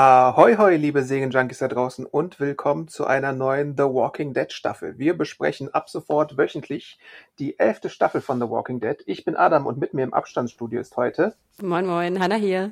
[0.00, 4.96] Ahoi, hoi, liebe Serienjunkies da draußen und willkommen zu einer neuen The Walking Dead Staffel.
[4.96, 7.00] Wir besprechen ab sofort wöchentlich
[7.40, 9.02] die elfte Staffel von The Walking Dead.
[9.06, 12.70] Ich bin Adam und mit mir im Abstandsstudio ist heute Moin, moin, Hanna hier.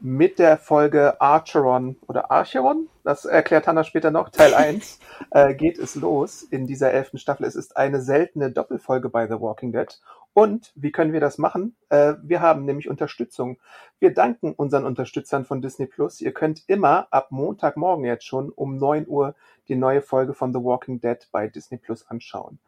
[0.00, 4.98] Mit der Folge Archeron oder Archeron, das erklärt Hannah später noch, Teil 1,
[5.30, 7.46] äh, geht es los in dieser elften Staffel.
[7.46, 10.00] Es ist eine seltene Doppelfolge bei The Walking Dead.
[10.32, 11.76] Und wie können wir das machen?
[11.88, 13.58] Äh, wir haben nämlich Unterstützung.
[13.98, 16.20] Wir danken unseren Unterstützern von Disney Plus.
[16.20, 19.34] Ihr könnt immer ab Montagmorgen jetzt schon um 9 Uhr
[19.68, 22.60] die neue Folge von The Walking Dead bei Disney Plus anschauen.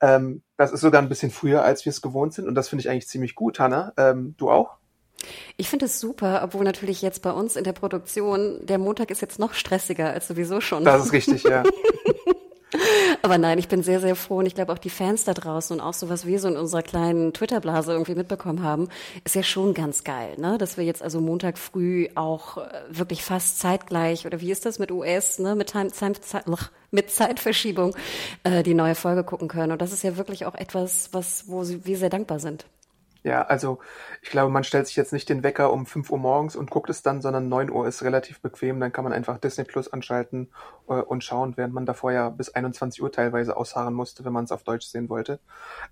[0.00, 2.46] Ähm, das ist sogar ein bisschen früher, als wir es gewohnt sind.
[2.46, 3.92] Und das finde ich eigentlich ziemlich gut, Hannah.
[3.96, 4.76] Ähm, du auch?
[5.56, 9.20] Ich finde es super, obwohl natürlich jetzt bei uns in der Produktion der Montag ist
[9.20, 10.84] jetzt noch stressiger als sowieso schon.
[10.84, 11.62] Das ist richtig, ja.
[13.22, 15.78] Aber nein, ich bin sehr, sehr froh und ich glaube auch die Fans da draußen
[15.78, 18.88] und auch so, was wir so in unserer kleinen Twitter-Blase irgendwie mitbekommen haben,
[19.24, 20.58] ist ja schon ganz geil, ne?
[20.58, 24.78] Dass wir jetzt also Montag früh auch äh, wirklich fast zeitgleich oder wie ist das
[24.78, 25.54] mit US, ne?
[25.54, 26.44] Mit, Time, Time, Zeit,
[26.90, 27.96] mit Zeitverschiebung
[28.44, 29.72] äh, die neue Folge gucken können.
[29.72, 32.66] Und das ist ja wirklich auch etwas, was, wo wir sehr dankbar sind.
[33.24, 33.80] Ja, also
[34.22, 36.88] ich glaube, man stellt sich jetzt nicht den Wecker um 5 Uhr morgens und guckt
[36.88, 38.78] es dann, sondern 9 Uhr ist relativ bequem.
[38.78, 40.48] Dann kann man einfach Disney Plus anschalten
[40.88, 44.44] äh, und schauen, während man davor ja bis 21 Uhr teilweise ausharren musste, wenn man
[44.44, 45.40] es auf Deutsch sehen wollte.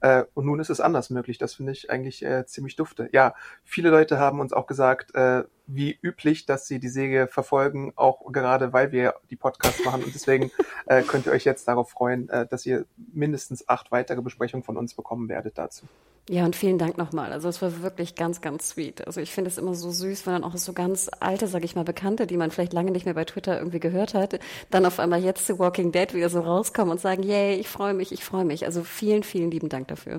[0.00, 1.38] Äh, und nun ist es anders möglich.
[1.38, 3.08] Das finde ich eigentlich äh, ziemlich dufte.
[3.12, 3.34] Ja,
[3.64, 8.32] viele Leute haben uns auch gesagt, äh, wie üblich, dass sie die Serie verfolgen, auch
[8.32, 10.04] gerade weil wir die Podcasts machen.
[10.04, 10.52] Und deswegen
[10.86, 14.76] äh, könnt ihr euch jetzt darauf freuen, äh, dass ihr mindestens acht weitere Besprechungen von
[14.76, 15.86] uns bekommen werdet dazu.
[16.28, 17.32] Ja, und vielen Dank nochmal.
[17.32, 19.06] Also es war wirklich ganz, ganz sweet.
[19.06, 21.76] Also ich finde es immer so süß, wenn dann auch so ganz alte, sag ich
[21.76, 24.98] mal, Bekannte, die man vielleicht lange nicht mehr bei Twitter irgendwie gehört hat, dann auf
[24.98, 28.24] einmal jetzt zu Walking Dead wieder so rauskommen und sagen, yay, ich freue mich, ich
[28.24, 28.64] freue mich.
[28.64, 30.18] Also vielen, vielen lieben Dank dafür.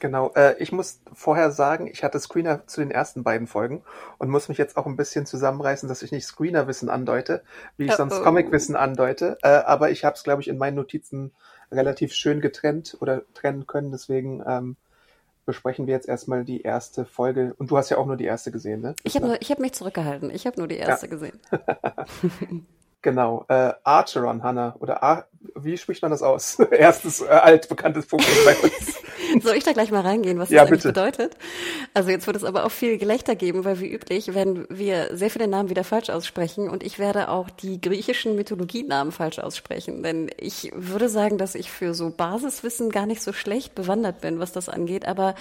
[0.00, 3.84] Genau, äh, ich muss vorher sagen, ich hatte Screener zu den ersten beiden Folgen
[4.18, 7.44] und muss mich jetzt auch ein bisschen zusammenreißen, dass ich nicht Screener-Wissen andeute,
[7.76, 8.22] wie ich Oh, sonst oh.
[8.22, 9.38] Comic-Wissen andeute.
[9.42, 11.32] Äh, aber ich habe es, glaube ich, in meinen Notizen
[11.70, 13.92] relativ schön getrennt oder trennen können.
[13.92, 14.76] Deswegen ähm,
[15.44, 17.54] besprechen wir jetzt erstmal die erste Folge.
[17.58, 18.94] Und du hast ja auch nur die erste gesehen, ne?
[19.02, 20.30] Ich habe habe mich zurückgehalten.
[20.30, 21.38] Ich habe nur die erste gesehen.
[23.04, 24.76] Genau, äh, Archeron, Hannah.
[24.80, 25.26] Oder Ar
[25.56, 26.58] wie spricht man das aus?
[26.70, 29.42] Erstes äh, altbekanntes Pokémon bei uns.
[29.44, 30.88] Soll ich da gleich mal reingehen, was das Ja, eigentlich bitte.
[30.88, 31.36] bedeutet?
[31.92, 35.28] Also jetzt wird es aber auch viel Gelächter geben, weil wie üblich werden wir sehr
[35.28, 40.02] viele Namen wieder falsch aussprechen und ich werde auch die griechischen Mythologienamen falsch aussprechen.
[40.02, 44.38] Denn ich würde sagen, dass ich für so Basiswissen gar nicht so schlecht bewandert bin,
[44.38, 45.34] was das angeht, aber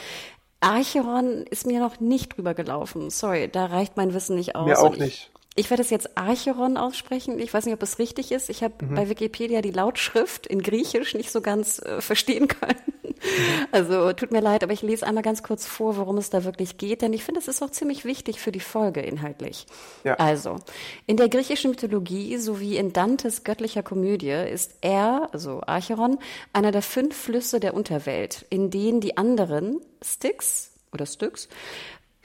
[0.59, 3.09] Archeron ist mir noch nicht drüber gelaufen.
[3.09, 4.65] Sorry, da reicht mein Wissen nicht aus.
[4.65, 5.32] Mir auch ich, nicht.
[5.55, 7.37] Ich werde es jetzt Archeron aussprechen.
[7.39, 8.49] Ich weiß nicht, ob es richtig ist.
[8.49, 8.95] Ich habe Mhm.
[8.95, 12.81] bei Wikipedia die Lautschrift in Griechisch nicht so ganz äh, verstehen können.
[12.87, 13.67] Mhm.
[13.71, 16.77] Also tut mir leid, aber ich lese einmal ganz kurz vor, worum es da wirklich
[16.77, 19.65] geht, denn ich finde, es ist auch ziemlich wichtig für die Folge inhaltlich.
[20.03, 20.15] Ja.
[20.15, 20.57] Also,
[21.05, 26.17] in der griechischen Mythologie sowie in Dantes göttlicher Komödie ist er, also Archeron,
[26.51, 31.47] einer der fünf Flüsse der Unterwelt, in denen die anderen Styx oder Styx,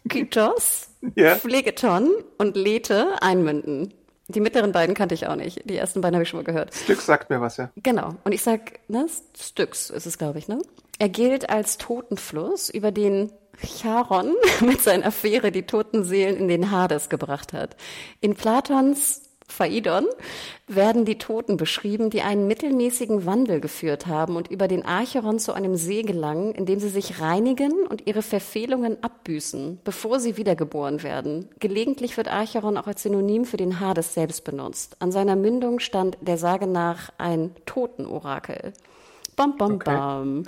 [0.04, 1.36] Kokitos, Ja.
[1.36, 3.94] Phlegeton und Lethe einmünden.
[4.28, 5.68] Die mittleren beiden kannte ich auch nicht.
[5.70, 6.74] Die ersten beiden habe ich schon mal gehört.
[6.74, 7.70] Stück sagt mir was, ja.
[7.78, 8.16] Genau.
[8.24, 9.08] Und ich sag, ne,
[9.38, 10.62] Styx ist es, glaube ich, ne?
[11.00, 13.32] Er gilt als Totenfluss, über den
[13.66, 17.76] Charon mit seiner Affäre die toten Seelen in den Hades gebracht hat.
[18.22, 20.06] In Platons Phaidon
[20.68, 25.54] werden die Toten beschrieben, die einen mittelmäßigen Wandel geführt haben und über den Archeron zu
[25.54, 31.04] einem See gelangen, in dem sie sich reinigen und ihre Verfehlungen abbüßen, bevor sie wiedergeboren
[31.04, 31.50] werden.
[31.60, 34.96] Gelegentlich wird Archeron auch als Synonym für den Hades selbst benutzt.
[35.00, 38.74] An seiner Mündung stand der Sage nach ein Totenorakel.
[39.36, 39.96] Bam, bam, Okay.
[39.96, 40.44] bam.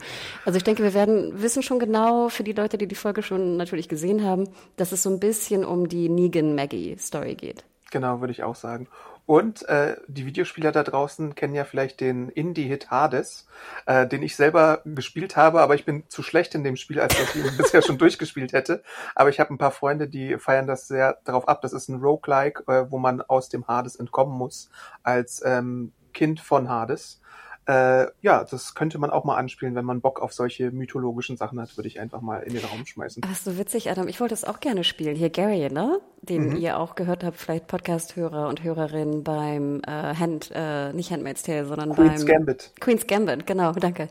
[0.46, 3.58] Also ich denke, wir werden wissen schon genau, für die Leute, die die Folge schon
[3.58, 7.64] natürlich gesehen haben, dass es so ein bisschen um die Negan-Maggie-Story geht.
[7.94, 8.88] Genau, würde ich auch sagen.
[9.28, 13.48] Und äh, die Videospieler da draußen kennen ja vielleicht den Indie-Hit Hades,
[13.86, 17.16] äh, den ich selber gespielt habe, aber ich bin zu schlecht in dem Spiel, als
[17.16, 18.82] dass ich ihn bisher schon durchgespielt hätte.
[19.14, 21.62] Aber ich habe ein paar Freunde, die feiern das sehr darauf ab.
[21.62, 24.72] Das ist ein Roguelike, äh, wo man aus dem Hades entkommen muss
[25.04, 27.22] als ähm, Kind von Hades.
[27.66, 31.62] Äh, ja, das könnte man auch mal anspielen, wenn man Bock auf solche mythologischen Sachen
[31.62, 33.24] hat, würde ich einfach mal in den Raum schmeißen.
[33.26, 34.08] Ach so witzig, Adam.
[34.08, 35.16] Ich wollte das auch gerne spielen.
[35.16, 36.00] Hier Gary, ne?
[36.22, 36.56] Den mhm.
[36.56, 41.66] ihr auch gehört habt, vielleicht Podcast-Hörer und Hörerinnen beim äh, Hand, äh, nicht Handmaid's Tale,
[41.66, 42.72] sondern Queen's beim Gambit.
[42.80, 44.08] Queen's Gambit, genau, danke.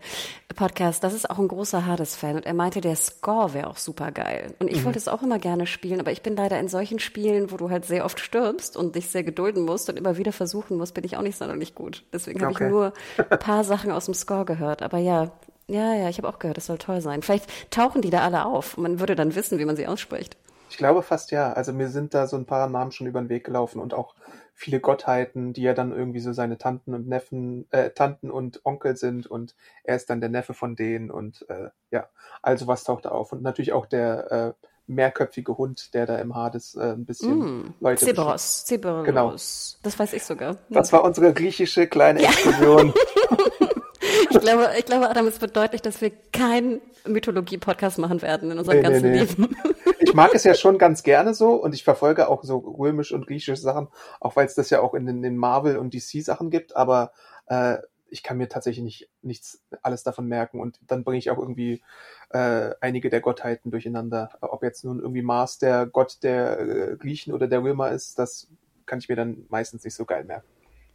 [0.55, 1.03] Podcast.
[1.05, 4.55] Das ist auch ein großer Hades-Fan und er meinte, der Score wäre auch super geil.
[4.59, 4.85] Und ich mhm.
[4.87, 7.71] wollte es auch immer gerne spielen, aber ich bin leider in solchen Spielen, wo du
[7.71, 11.05] halt sehr oft stirbst und dich sehr gedulden musst und immer wieder versuchen musst, bin
[11.05, 12.05] ich auch nicht sonderlich gut.
[12.13, 12.65] Deswegen habe okay.
[12.65, 12.93] ich nur
[13.43, 14.83] paar Sachen aus dem Score gehört.
[14.83, 15.33] Aber ja,
[15.67, 17.23] ja, ja, ich habe auch gehört, das soll toll sein.
[17.23, 18.77] Vielleicht tauchen die da alle auf.
[18.77, 20.37] Man würde dann wissen, wie man sie ausspricht.
[20.71, 21.53] Ich glaube fast ja.
[21.53, 24.15] Also mir sind da so ein paar Namen schon über den Weg gelaufen und auch
[24.55, 28.97] viele Gottheiten, die ja dann irgendwie so seine Tanten und Neffen, äh, Tanten und Onkel
[28.97, 32.09] sind und er ist dann der Neffe von denen und äh, ja,
[32.43, 33.33] also was taucht da auf.
[33.33, 37.75] Und natürlich auch der äh, mehrköpfige Hund, der da im Hades äh, ein bisschen mm,
[37.81, 39.07] Leute Cerberus, Cerberus.
[39.07, 39.31] Genau.
[39.83, 40.57] Das weiß ich sogar.
[40.71, 42.93] Das war unsere griechische kleine Explosion.
[44.31, 48.59] ich glaube, ich glaube, Adam, es wird deutlich, dass wir keinen Mythologie-Podcast machen werden in
[48.59, 49.21] unserem nee, ganzen nee, nee.
[49.21, 49.57] Leben.
[50.05, 53.27] Ich mag es ja schon ganz gerne so und ich verfolge auch so römisch und
[53.27, 53.89] griechische Sachen,
[54.21, 57.13] auch weil es das ja auch in den, Marvel- und DC-Sachen gibt, aber
[57.47, 57.79] äh,
[58.13, 61.83] ich kann mir tatsächlich nicht nichts alles davon merken und dann bringe ich auch irgendwie
[62.31, 64.31] äh, einige der Gottheiten durcheinander.
[64.43, 68.49] Ob jetzt nun irgendwie Mars der Gott der äh, Griechen oder der Römer ist, das
[68.85, 70.47] kann ich mir dann meistens nicht so geil merken.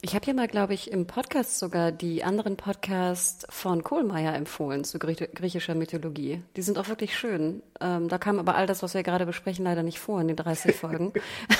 [0.02, 4.84] Ich habe ja mal, glaube ich, im Podcast sogar die anderen Podcasts von Kohlmeier empfohlen
[4.84, 6.44] zu griechischer Mythologie.
[6.56, 7.64] Die sind auch wirklich schön.
[7.82, 10.38] Ähm, da kam aber all das, was wir gerade besprechen, leider nicht vor in den
[10.38, 11.14] 30 Folgen.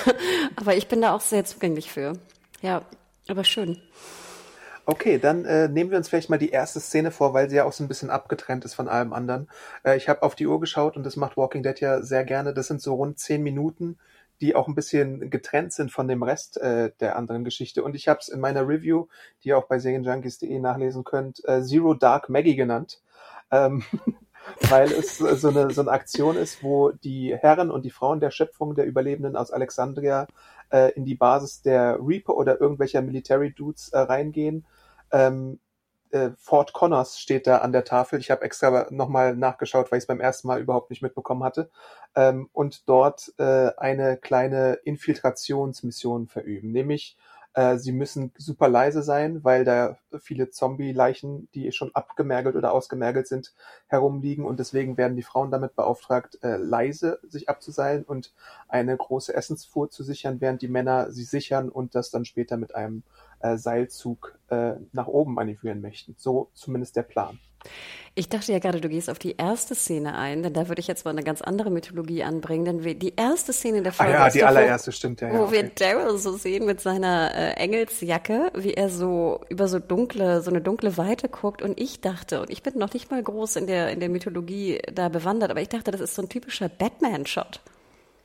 [0.56, 2.14] aber ich bin da auch sehr zugänglich für.
[2.62, 2.84] Ja,
[3.28, 3.82] aber schön.
[4.90, 7.66] Okay, dann äh, nehmen wir uns vielleicht mal die erste Szene vor, weil sie ja
[7.66, 9.50] auch so ein bisschen abgetrennt ist von allem anderen.
[9.84, 12.54] Äh, ich habe auf die Uhr geschaut und das macht Walking Dead ja sehr gerne.
[12.54, 13.98] Das sind so rund zehn Minuten
[14.42, 17.84] die auch ein bisschen getrennt sind von dem Rest äh, der anderen Geschichte.
[17.84, 19.08] Und ich habe es in meiner Review,
[19.44, 23.02] die ihr auch bei serienjunkies.de nachlesen könnt, äh, Zero Dark Maggie genannt.
[23.52, 23.84] Ähm,
[24.70, 28.32] weil es so eine, so eine Aktion ist, wo die Herren und die Frauen der
[28.32, 30.28] Schöpfung der Überlebenden aus Alexandria
[30.70, 34.66] äh, in die Basis der Reaper oder irgendwelcher Military Dudes äh, reingehen,
[35.12, 35.60] ähm,
[36.12, 38.20] äh, Fort Connors steht da an der Tafel.
[38.20, 41.70] Ich habe extra nochmal nachgeschaut, weil ich es beim ersten Mal überhaupt nicht mitbekommen hatte.
[42.16, 46.72] Ähm, und dort äh, eine kleine Infiltrationsmission verüben.
[46.72, 47.18] Nämlich,
[47.54, 53.28] äh, sie müssen super leise sein, weil da viele Zombie-Leichen, die schon abgemergelt oder ausgemergelt
[53.28, 53.54] sind,
[53.88, 54.46] herumliegen.
[54.46, 58.34] Und deswegen werden die Frauen damit beauftragt, äh, leise sich abzuseilen und
[58.70, 62.76] eine große Essensfuhr zu sichern, während die Männer sie sichern und das dann später mit
[62.76, 63.04] einem
[63.40, 66.16] Seilzug äh, nach oben manövrieren möchten.
[66.18, 67.40] So zumindest der Plan.
[68.16, 70.88] Ich dachte ja gerade, du gehst auf die erste Szene ein, denn da würde ich
[70.88, 74.26] jetzt mal eine ganz andere Mythologie anbringen, denn wir, die erste Szene der Folge ah
[74.26, 75.32] ja, die allererste, wo, stimmt ja.
[75.32, 79.78] Wo ja, wir Daryl so sehen mit seiner äh, Engelsjacke, wie er so über so
[79.78, 83.22] dunkle, so eine dunkle Weite guckt und ich dachte, und ich bin noch nicht mal
[83.22, 86.30] groß in der, in der Mythologie da bewandert, aber ich dachte, das ist so ein
[86.30, 87.62] typischer Batman-Shot.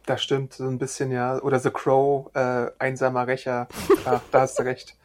[0.06, 1.40] Das stimmt, so ein bisschen, ja.
[1.43, 3.69] Oder The Crow, äh, einsamer Rächer.
[4.04, 4.96] Ach, da hast du recht.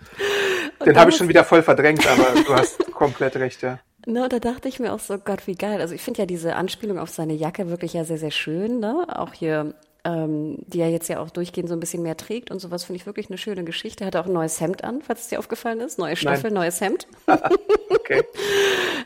[0.85, 3.79] Den habe ich schon wieder voll verdrängt, aber du hast komplett recht, ja.
[4.05, 5.81] Ne, da dachte ich mir auch so, Gott, wie geil.
[5.81, 9.05] Also ich finde ja diese Anspielung auf seine Jacke wirklich ja sehr, sehr schön, ne?
[9.09, 9.73] Auch hier,
[10.05, 13.01] ähm, die er jetzt ja auch durchgehend so ein bisschen mehr trägt und sowas finde
[13.01, 14.05] ich wirklich eine schöne Geschichte.
[14.05, 15.99] Er hat auch ein neues Hemd an, falls es dir aufgefallen ist.
[15.99, 16.61] Neue Staffel, Nein.
[16.61, 17.07] neues Hemd.
[17.89, 18.23] okay.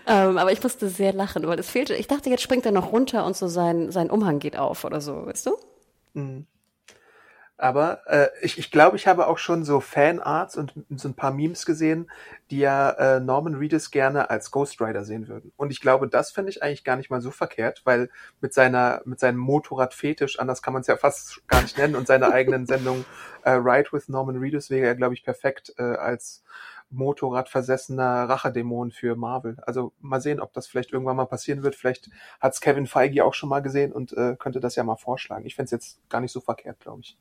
[0.08, 1.96] ähm, aber ich musste sehr lachen, weil es fehlte.
[1.96, 5.02] Ich dachte, jetzt springt er noch runter und so sein, sein Umhang geht auf oder
[5.02, 5.58] so, weißt du?
[6.14, 6.46] Mhm.
[7.62, 11.32] Aber äh, ich, ich glaube, ich habe auch schon so Fanarts und so ein paar
[11.32, 12.10] Memes gesehen,
[12.50, 15.52] die ja äh, Norman Reedus gerne als Ghost Rider sehen würden.
[15.58, 18.10] Und ich glaube, das finde ich eigentlich gar nicht mal so verkehrt, weil
[18.42, 22.08] mit seiner mit seinem Motorradfetisch, anders kann man es ja fast gar nicht nennen, und
[22.08, 23.06] seiner eigenen Sendung
[23.44, 26.44] äh, Ride with Norman Reedus wäre er, glaube ich, perfekt äh, als
[26.92, 29.58] Motorradversessener Rachedämon für Marvel.
[29.62, 31.76] Also mal sehen, ob das vielleicht irgendwann mal passieren wird.
[31.76, 34.98] Vielleicht hat es Kevin Feige auch schon mal gesehen und äh, könnte das ja mal
[34.98, 35.46] vorschlagen.
[35.46, 37.18] Ich fände es jetzt gar nicht so verkehrt, glaube ich.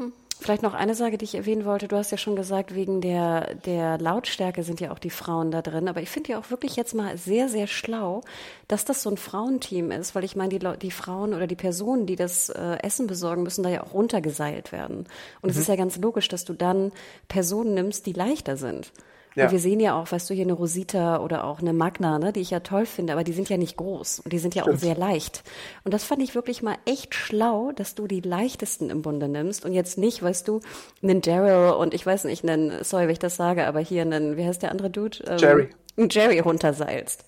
[0.00, 0.12] Hm.
[0.40, 1.86] Vielleicht noch eine Sache, die ich erwähnen wollte.
[1.86, 5.60] Du hast ja schon gesagt, wegen der, der Lautstärke sind ja auch die Frauen da
[5.60, 5.86] drin.
[5.86, 8.22] Aber ich finde ja auch wirklich jetzt mal sehr, sehr schlau,
[8.66, 12.06] dass das so ein Frauenteam ist, weil ich meine, die, die Frauen oder die Personen,
[12.06, 15.00] die das äh, Essen besorgen, müssen da ja auch runtergeseilt werden.
[15.42, 15.50] Und mhm.
[15.50, 16.90] es ist ja ganz logisch, dass du dann
[17.28, 18.92] Personen nimmst, die leichter sind.
[19.34, 19.44] Ja.
[19.44, 22.32] Und wir sehen ja auch, weißt du, hier eine Rosita oder auch eine Magna, ne,
[22.32, 24.62] die ich ja toll finde, aber die sind ja nicht groß und die sind ja
[24.62, 24.76] Stimmt.
[24.76, 25.44] auch sehr leicht.
[25.84, 29.64] Und das fand ich wirklich mal echt schlau, dass du die leichtesten im Bunde nimmst
[29.64, 30.60] und jetzt nicht, weißt du,
[31.02, 34.36] einen Daryl und ich weiß nicht, einen, sorry, wenn ich das sage, aber hier einen,
[34.36, 35.18] wie heißt der andere Dude?
[35.26, 35.70] Ähm, Jerry.
[35.96, 37.24] Jerry runterseilst.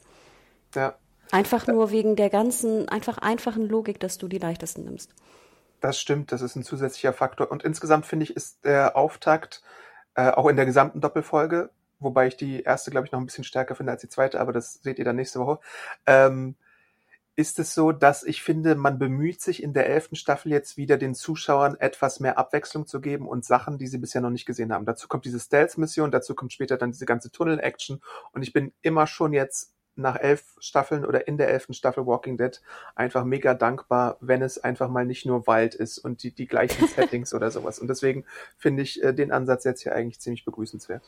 [0.75, 0.97] Ja.
[1.30, 5.11] Einfach nur wegen der ganzen, einfach einfachen Logik, dass du die leichtesten nimmst.
[5.80, 7.50] Das stimmt, das ist ein zusätzlicher Faktor.
[7.50, 9.62] Und insgesamt finde ich, ist der Auftakt
[10.14, 11.71] äh, auch in der gesamten Doppelfolge
[12.02, 14.52] wobei ich die erste, glaube ich, noch ein bisschen stärker finde als die zweite, aber
[14.52, 15.61] das seht ihr dann nächste Woche.
[16.06, 16.56] Ähm,
[17.35, 20.99] ist es so, dass ich finde, man bemüht sich in der elften Staffel jetzt wieder
[20.99, 24.73] den Zuschauern etwas mehr Abwechslung zu geben und Sachen, die sie bisher noch nicht gesehen
[24.73, 24.85] haben.
[24.85, 29.06] Dazu kommt diese Stealth-Mission, dazu kommt später dann diese ganze Tunnel-Action und ich bin immer
[29.06, 32.61] schon jetzt nach elf Staffeln oder in der elften Staffel Walking Dead
[32.94, 36.87] einfach mega dankbar, wenn es einfach mal nicht nur Wald ist und die, die gleichen
[36.97, 37.78] Settings oder sowas.
[37.78, 38.25] Und deswegen
[38.56, 41.02] finde ich äh, den Ansatz jetzt hier eigentlich ziemlich begrüßenswert.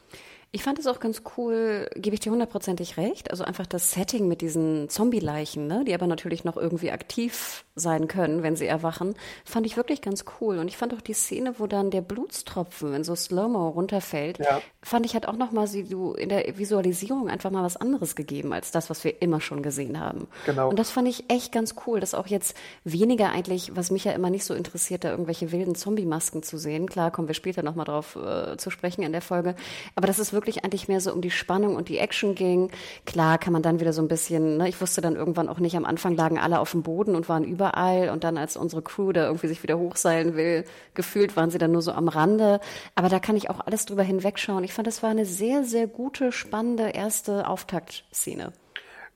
[0.54, 3.32] Ich fand es auch ganz cool, gebe ich dir hundertprozentig recht.
[3.32, 8.06] Also einfach das Setting mit diesen Zombie-Leichen, ne, die aber natürlich noch irgendwie aktiv sein
[8.06, 10.60] können, wenn sie erwachen, fand ich wirklich ganz cool.
[10.60, 14.60] Und ich fand auch die Szene, wo dann der Blutstropfen in so Slow-Mo runterfällt, ja.
[14.80, 18.70] fand ich hat auch nochmal du in der Visualisierung einfach mal was anderes gegeben als
[18.70, 20.28] das, was wir immer schon gesehen haben.
[20.46, 20.68] Genau.
[20.68, 24.12] Und das fand ich echt ganz cool, dass auch jetzt weniger eigentlich, was mich ja
[24.12, 26.88] immer nicht so interessiert, da irgendwelche wilden Zombie-Masken zu sehen.
[26.88, 29.56] Klar, kommen wir später nochmal drauf äh, zu sprechen in der Folge.
[29.96, 32.70] Aber das ist wirklich wirklich eigentlich mehr so um die Spannung und die Action ging.
[33.06, 35.74] Klar kann man dann wieder so ein bisschen, ne, ich wusste dann irgendwann auch nicht,
[35.74, 39.12] am Anfang lagen alle auf dem Boden und waren überall und dann als unsere Crew
[39.12, 42.60] da irgendwie sich wieder hochseilen will, gefühlt waren sie dann nur so am Rande.
[42.94, 44.64] Aber da kann ich auch alles drüber hinwegschauen.
[44.64, 48.52] Ich fand, das war eine sehr, sehr gute, spannende erste Auftaktszene.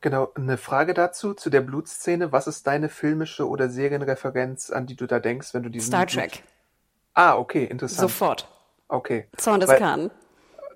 [0.00, 2.32] Genau, eine Frage dazu, zu der Blutszene.
[2.32, 5.88] Was ist deine filmische oder Serienreferenz, an die du da denkst, wenn du diesen.
[5.88, 6.30] Star Trek.
[6.30, 6.42] Blut
[7.14, 8.08] ah, okay, interessant.
[8.08, 8.48] Sofort.
[8.86, 9.26] Okay.
[9.36, 10.10] Zorn des Khan.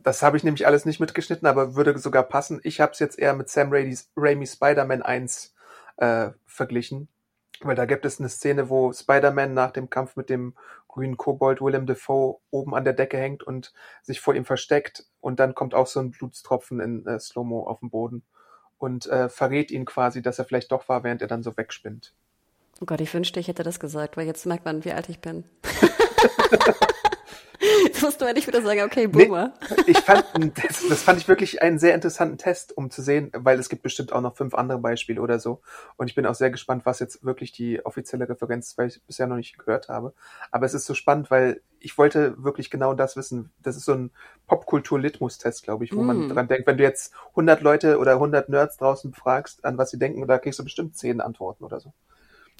[0.02, 2.60] Das habe ich nämlich alles nicht mitgeschnitten, aber würde sogar passen.
[2.64, 5.54] Ich habe es jetzt eher mit Sam Raimi's, Raimi Spider-Man 1
[5.98, 7.08] äh, verglichen.
[7.60, 10.54] Weil da gibt es eine Szene, wo Spider-Man nach dem Kampf mit dem
[10.88, 15.06] grünen Kobold Willem Dafoe oben an der Decke hängt und sich vor ihm versteckt.
[15.20, 18.24] Und dann kommt auch so ein Blutstropfen in äh, Slow-Mo auf den Boden
[18.78, 22.14] und äh, verrät ihn quasi, dass er vielleicht doch war, während er dann so wegspinnt.
[22.80, 25.20] Oh Gott, ich wünschte, ich hätte das gesagt, weil jetzt merkt man, wie alt ich
[25.20, 25.44] bin.
[28.02, 29.52] Jetzt musst du endlich wieder sagen, okay, Boomer.
[29.70, 33.30] Nee, ich fand, das, das, fand ich wirklich einen sehr interessanten Test, um zu sehen,
[33.32, 35.60] weil es gibt bestimmt auch noch fünf andere Beispiele oder so.
[35.96, 39.00] Und ich bin auch sehr gespannt, was jetzt wirklich die offizielle Referenz ist, weil ich
[39.04, 40.14] bisher noch nicht gehört habe.
[40.50, 43.52] Aber es ist so spannend, weil ich wollte wirklich genau das wissen.
[43.62, 44.10] Das ist so ein
[44.48, 46.06] Popkultur-Litmus-Test, glaube ich, wo mm.
[46.06, 49.92] man dran denkt, wenn du jetzt 100 Leute oder 100 Nerds draußen fragst, an was
[49.92, 51.92] sie denken, da kriegst du bestimmt zehn Antworten oder so.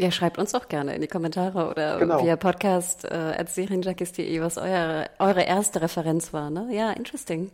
[0.02, 2.25] Ja, schreibt uns doch gerne in die Kommentare oder genau.
[2.25, 6.50] via Podcast äh, serienjackies.de, was eure, eure erste Referenz war.
[6.50, 6.71] Ne?
[6.73, 7.52] Ja, interesting.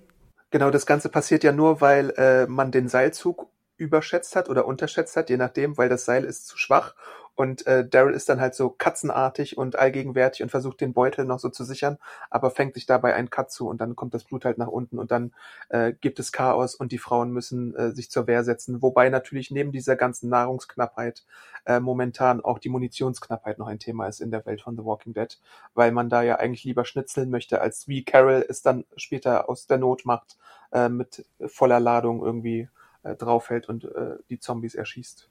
[0.50, 5.14] Genau, das Ganze passiert ja nur, weil äh, man den Seilzug überschätzt hat oder unterschätzt
[5.14, 6.94] hat, je nachdem, weil das Seil ist zu schwach
[7.38, 11.38] und äh, Daryl ist dann halt so katzenartig und allgegenwärtig und versucht den Beutel noch
[11.38, 11.96] so zu sichern,
[12.30, 14.98] aber fängt sich dabei ein Cut zu und dann kommt das Blut halt nach unten
[14.98, 15.32] und dann
[15.68, 18.82] äh, gibt es Chaos und die Frauen müssen äh, sich zur Wehr setzen.
[18.82, 21.24] Wobei natürlich neben dieser ganzen Nahrungsknappheit
[21.64, 25.14] äh, momentan auch die Munitionsknappheit noch ein Thema ist in der Welt von The Walking
[25.14, 25.38] Dead,
[25.74, 29.68] weil man da ja eigentlich lieber schnitzeln möchte, als wie Carol es dann später aus
[29.68, 30.38] der Not macht,
[30.72, 32.68] äh, mit voller Ladung irgendwie
[33.08, 35.28] äh, draufhält und äh, die Zombies erschießt.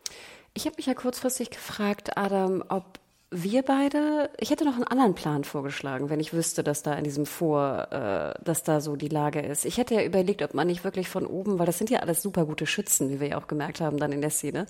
[0.53, 5.13] Ich habe mich ja kurzfristig gefragt, Adam, ob wir beide, ich hätte noch einen anderen
[5.13, 9.09] Plan vorgeschlagen, wenn ich wüsste, dass da in diesem Vor, äh, dass da so die
[9.09, 9.65] Lage ist.
[9.65, 12.21] Ich hätte ja überlegt, ob man nicht wirklich von oben, weil das sind ja alles
[12.21, 14.65] super gute Schützen, wie wir ja auch gemerkt haben dann in der Szene,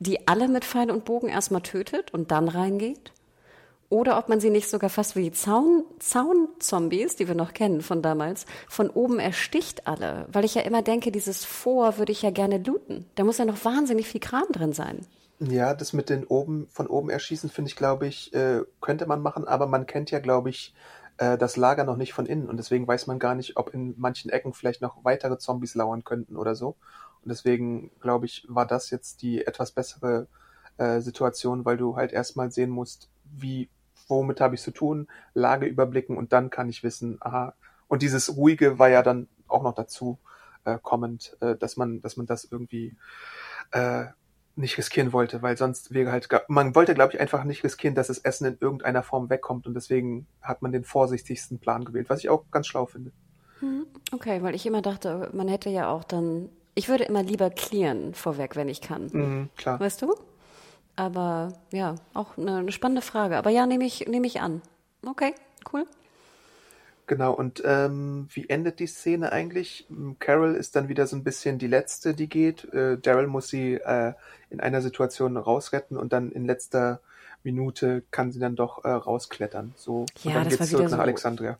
[0.00, 3.12] die alle mit Pfeil und Bogen erstmal tötet und dann reingeht.
[3.94, 7.80] Oder ob man sie nicht sogar fast wie die Zaun, Zaun-Zombies, die wir noch kennen
[7.80, 10.26] von damals, von oben ersticht alle.
[10.32, 13.06] Weil ich ja immer denke, dieses Vor würde ich ja gerne looten.
[13.14, 15.06] Da muss ja noch wahnsinnig viel Kram drin sein.
[15.38, 19.22] Ja, das mit den oben, von oben erschießen, finde ich, glaube ich, äh, könnte man
[19.22, 20.74] machen, aber man kennt ja, glaube ich,
[21.18, 23.94] äh, das Lager noch nicht von innen und deswegen weiß man gar nicht, ob in
[23.96, 26.74] manchen Ecken vielleicht noch weitere Zombies lauern könnten oder so.
[27.22, 30.26] Und deswegen, glaube ich, war das jetzt die etwas bessere
[30.78, 33.68] äh, Situation, weil du halt erstmal sehen musst, wie,
[34.08, 37.54] womit habe ich zu tun, Lage überblicken und dann kann ich wissen, aha,
[37.88, 40.18] und dieses Ruhige war ja dann auch noch dazu
[40.64, 42.96] äh, kommend, äh, dass man, dass man das irgendwie
[43.72, 44.06] äh,
[44.56, 48.06] nicht riskieren wollte, weil sonst wäre halt, man wollte, glaube ich, einfach nicht riskieren, dass
[48.06, 52.20] das Essen in irgendeiner Form wegkommt und deswegen hat man den vorsichtigsten Plan gewählt, was
[52.20, 53.10] ich auch ganz schlau finde.
[53.60, 57.50] Hm, okay, weil ich immer dachte, man hätte ja auch dann, ich würde immer lieber
[57.50, 59.08] clearen vorweg, wenn ich kann.
[59.12, 59.80] Mhm, klar.
[59.80, 60.14] Weißt du?
[60.96, 63.36] Aber ja, auch eine, eine spannende Frage.
[63.36, 64.62] Aber ja, nehme ich, nehme ich an.
[65.04, 65.34] Okay,
[65.72, 65.86] cool.
[67.06, 69.86] Genau, und ähm, wie endet die Szene eigentlich?
[70.20, 72.72] Carol ist dann wieder so ein bisschen die Letzte, die geht.
[72.72, 74.14] Äh, Daryl muss sie äh,
[74.48, 77.00] in einer Situation rausretten und dann in letzter
[77.42, 79.74] Minute kann sie dann doch äh, rausklettern.
[79.76, 81.56] So, ja, und dann geht's zurück nach so Alexandria.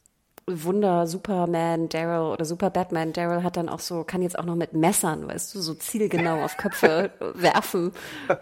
[0.46, 4.56] Wunder Superman Daryl oder Super Batman Daryl hat dann auch so, kann jetzt auch noch
[4.56, 7.92] mit Messern, weißt du, so zielgenau auf Köpfe werfen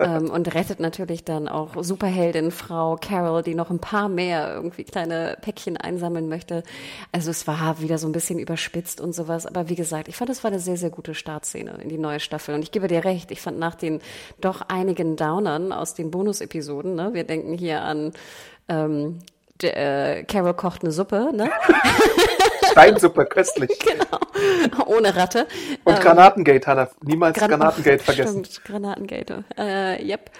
[0.01, 4.83] ähm, und rettet natürlich dann auch Superheldin Frau Carol, die noch ein paar mehr irgendwie
[4.85, 6.65] kleine Päckchen einsammeln möchte.
[7.13, 10.31] Also es war wieder so ein bisschen überspitzt und sowas, aber wie gesagt, ich fand,
[10.31, 13.05] es war eine sehr, sehr gute Startszene in die neue Staffel und ich gebe dir
[13.05, 14.01] recht, ich fand nach den
[14.41, 18.13] doch einigen Downern aus den Bonus-Episoden, ne, wir denken hier an
[18.69, 19.19] ähm,
[19.64, 21.50] äh, Carol kocht eine Suppe, ne?
[22.71, 23.71] Steinsuppe, köstlich.
[23.81, 24.85] genau.
[24.87, 25.47] Ohne Ratte.
[25.85, 26.88] Und Ähm, Granatengate, Hannah.
[27.02, 28.45] Niemals Gran- Granatengate Ach, vergessen.
[28.45, 29.45] Stimmt, Granatengate.
[29.59, 30.31] Äh, yep.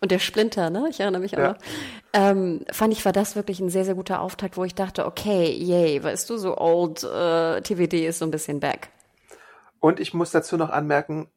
[0.00, 0.86] Und der Splinter, ne?
[0.90, 1.48] Ich erinnere mich auch Ja.
[1.52, 1.58] noch.
[2.12, 5.50] Ähm, fand ich, war das wirklich ein sehr, sehr guter Auftakt, wo ich dachte, okay,
[5.50, 8.88] yay, weißt du, so old äh, TVD ist so ein bisschen back.
[9.80, 11.28] Und ich muss dazu noch anmerken,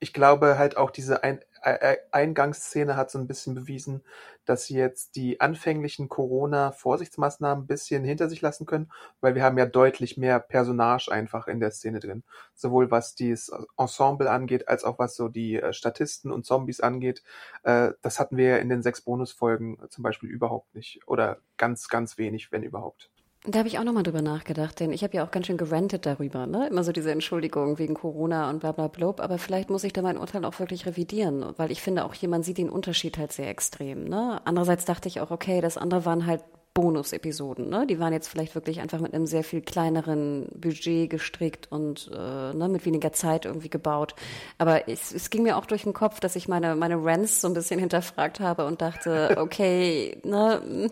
[0.00, 4.02] ich glaube halt auch diese ein Eingangsszene hat so ein bisschen bewiesen,
[4.44, 9.58] dass sie jetzt die anfänglichen Corona-Vorsichtsmaßnahmen ein bisschen hinter sich lassen können, weil wir haben
[9.58, 12.24] ja deutlich mehr Personage einfach in der Szene drin.
[12.54, 17.22] Sowohl was dieses Ensemble angeht, als auch was so die äh, Statisten und Zombies angeht.
[17.62, 21.06] Äh, Das hatten wir ja in den sechs Bonusfolgen zum Beispiel überhaupt nicht.
[21.06, 23.10] Oder ganz, ganz wenig, wenn überhaupt.
[23.50, 26.04] Da habe ich auch nochmal drüber nachgedacht, denn ich habe ja auch ganz schön gerantet
[26.04, 26.68] darüber, ne?
[26.68, 30.02] Immer so diese Entschuldigung wegen Corona und bla bla blub, aber vielleicht muss ich da
[30.02, 33.32] mein Urteil auch wirklich revidieren, weil ich finde auch hier, man sieht den Unterschied halt
[33.32, 34.42] sehr extrem, ne?
[34.44, 36.42] Andererseits dachte ich auch, okay, das andere waren halt
[36.78, 37.88] Bonus-Episoden, ne?
[37.88, 42.54] Die waren jetzt vielleicht wirklich einfach mit einem sehr viel kleineren Budget gestrickt und äh,
[42.54, 44.14] ne, mit weniger Zeit irgendwie gebaut.
[44.58, 47.48] Aber es, es ging mir auch durch den Kopf, dass ich meine, meine Rants so
[47.48, 50.88] ein bisschen hinterfragt habe und dachte, okay, ne,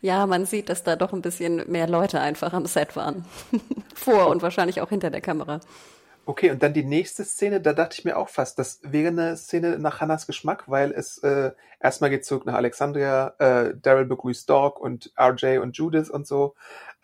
[0.00, 3.26] ja, man sieht, dass da doch ein bisschen mehr Leute einfach am Set waren.
[3.94, 5.60] Vor und wahrscheinlich auch hinter der Kamera.
[6.28, 9.36] Okay, und dann die nächste Szene, da dachte ich mir auch fast, das wäre eine
[9.36, 14.50] Szene nach Hannas Geschmack, weil es äh, erstmal geht zurück nach Alexandria, äh, Daryl begrüßt
[14.50, 16.56] Dog und RJ und Judith und so.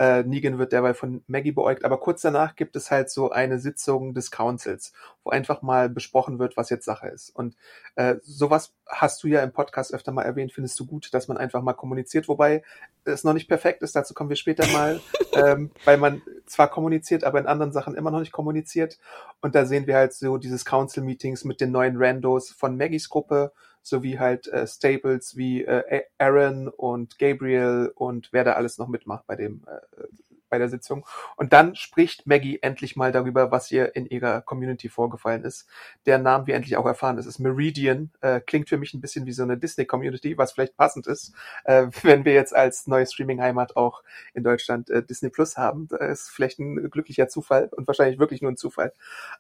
[0.03, 3.61] Äh, Negan wird derweil von Maggie beäugt, aber kurz danach gibt es halt so eine
[3.61, 4.93] Sitzung des Councils,
[5.23, 7.31] wo einfach mal besprochen wird, was jetzt Sache ist.
[7.31, 7.55] Und
[7.95, 11.37] äh, sowas hast du ja im Podcast öfter mal erwähnt, findest du gut, dass man
[11.37, 12.65] einfach mal kommuniziert, wobei
[13.05, 15.01] es noch nicht perfekt ist, dazu kommen wir später mal,
[15.35, 18.99] ähm, weil man zwar kommuniziert, aber in anderen Sachen immer noch nicht kommuniziert.
[19.41, 23.53] Und da sehen wir halt so dieses Council-Meetings mit den neuen Randos von Maggies Gruppe,
[23.83, 29.27] sowie halt äh, Staples wie äh, Aaron und Gabriel und wer da alles noch mitmacht
[29.27, 30.07] bei dem äh,
[30.53, 31.07] bei der Sitzung.
[31.37, 35.67] Und dann spricht Maggie endlich mal darüber, was ihr in ihrer Community vorgefallen ist.
[36.05, 38.11] Der Namen wir endlich auch erfahren, das ist Meridian.
[38.21, 41.33] Äh, klingt für mich ein bisschen wie so eine Disney-Community, was vielleicht passend ist,
[41.65, 44.03] äh, wenn wir jetzt als neue Streaming-Heimat auch
[44.35, 45.89] in Deutschland äh, Disney Plus haben.
[45.89, 48.93] Das ist vielleicht ein glücklicher Zufall und wahrscheinlich wirklich nur ein Zufall.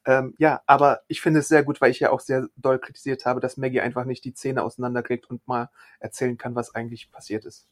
[0.07, 3.27] Ähm, ja, aber ich finde es sehr gut, weil ich ja auch sehr doll kritisiert
[3.27, 5.69] habe, dass Maggie einfach nicht die Zähne auseinanderkriegt und mal
[6.01, 7.67] erzählen kann, was eigentlich passiert ist.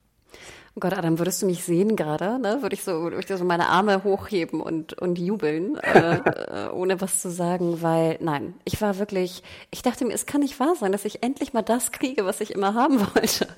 [0.77, 2.38] Oh Gott, Adam, würdest du mich sehen gerade?
[2.38, 2.59] Ne?
[2.62, 7.21] Würde ich so, würde ich so meine Arme hochheben und, und jubeln, äh, ohne was
[7.21, 10.93] zu sagen, weil nein, ich war wirklich, ich dachte mir, es kann nicht wahr sein,
[10.93, 13.49] dass ich endlich mal das kriege, was ich immer haben wollte.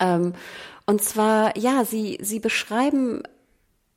[0.00, 0.32] Ähm,
[0.86, 3.22] und zwar, ja, sie, sie beschreiben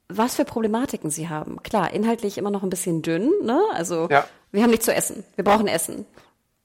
[0.10, 1.62] was für Problematiken sie haben.
[1.64, 3.62] Klar, inhaltlich immer noch ein bisschen dünn, ne?
[3.74, 4.26] Also Ja.
[4.52, 5.26] wir haben nichts zu essen.
[5.36, 6.06] Wir brauchen Essen.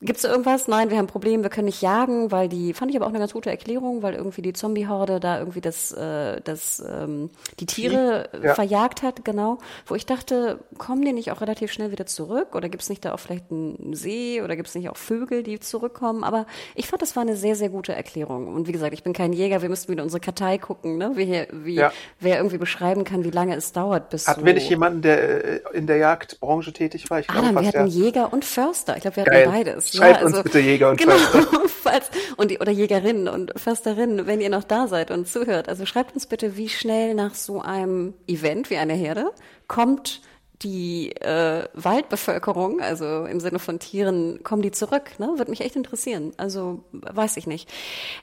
[0.05, 0.67] Gibt's da irgendwas?
[0.67, 3.11] Nein, wir haben ein Problem, wir können nicht jagen, weil die, fand ich aber auch
[3.11, 7.67] eine ganz gute Erklärung, weil irgendwie die Zombie-Horde da irgendwie das, äh, das, ähm, die
[7.67, 8.55] Tiere Ja.
[8.57, 9.59] verjagt hat, genau.
[9.87, 12.57] Wo ich dachte, kommen die nicht auch relativ schnell wieder zurück?
[12.57, 14.43] Oder gibt's nicht da auch vielleicht einen See?
[14.43, 16.25] Oder gibt's nicht auch Vögel, die zurückkommen?
[16.25, 18.49] Aber ich fand, das war eine sehr, sehr gute Erklärung.
[18.49, 21.13] Und wie gesagt, ich bin kein Jäger, wir müssten wieder unsere Kartei gucken, ne?
[21.15, 21.93] Wie, wie, Ja.
[22.19, 25.45] wer irgendwie beschreiben kann, wie lange es dauert, bis Hatten so wir nicht jemanden, der
[25.45, 27.21] äh, in der Jagdbranche tätig war?
[27.21, 28.05] Ich glaube Adam, wir hatten ja.
[28.05, 28.97] Jäger und Förster.
[28.97, 29.47] Ich glaube, wir hatten Geil.
[29.47, 29.92] beides.
[29.97, 31.69] Schreibt uns bitte Jäger und genau, Förster.
[31.83, 35.69] Falls, und oder Jägerinnen und Försterinnen, wenn ihr noch da seid und zuhört.
[35.69, 39.33] Also schreibt uns bitte, wie schnell nach so einem Event wie eine Herde
[39.69, 40.21] kommt
[40.63, 45.19] die äh, Waldbevölkerung, also im Sinne von Tieren, kommen die zurück?
[45.19, 45.35] Ne?
[45.37, 46.33] Würde mich echt interessieren.
[46.37, 47.69] Also weiß ich nicht.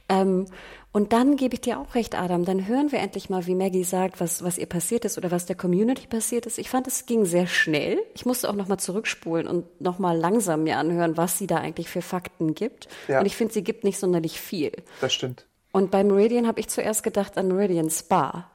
[0.08, 0.46] Ähm,
[0.92, 2.46] und dann gebe ich dir auch recht, Adam.
[2.46, 5.46] Dann hören wir endlich mal, wie Maggie sagt, was, was ihr passiert ist oder was
[5.46, 6.58] der Community passiert ist.
[6.58, 8.00] Ich fand, es ging sehr schnell.
[8.16, 12.02] Ich musste auch nochmal zurückspulen und nochmal langsam mir anhören, was sie da eigentlich für
[12.02, 12.88] Fakten gibt.
[13.08, 13.20] Ja.
[13.20, 14.72] Und ich finde, sie gibt nicht sonderlich viel.
[15.00, 15.46] Das stimmt.
[15.72, 18.50] Und bei Meridian habe ich zuerst gedacht an Meridian Spa.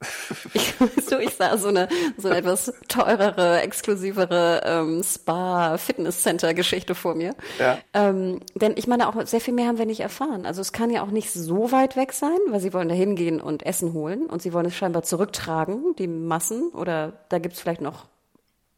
[0.54, 7.34] Ich, so, ich sah so eine, so eine etwas teurere, exklusivere ähm, Spa-Fitness-Center-Geschichte vor mir.
[7.58, 7.78] Ja.
[7.92, 10.46] Ähm, denn ich meine, auch sehr viel mehr haben wir nicht erfahren.
[10.46, 13.40] Also es kann ja auch nicht so weit weg sein, weil sie wollen da hingehen
[13.40, 16.70] und Essen holen und sie wollen es scheinbar zurücktragen, die Massen.
[16.70, 18.06] Oder da gibt es vielleicht noch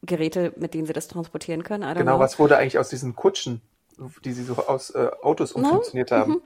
[0.03, 1.83] Geräte, mit denen sie das transportieren können.
[1.95, 2.19] genau, know.
[2.19, 3.61] was wurde eigentlich aus diesen Kutschen?
[4.25, 6.17] Die sie so aus äh, Autos umfunktioniert no?
[6.17, 6.33] haben.
[6.33, 6.43] Mhm.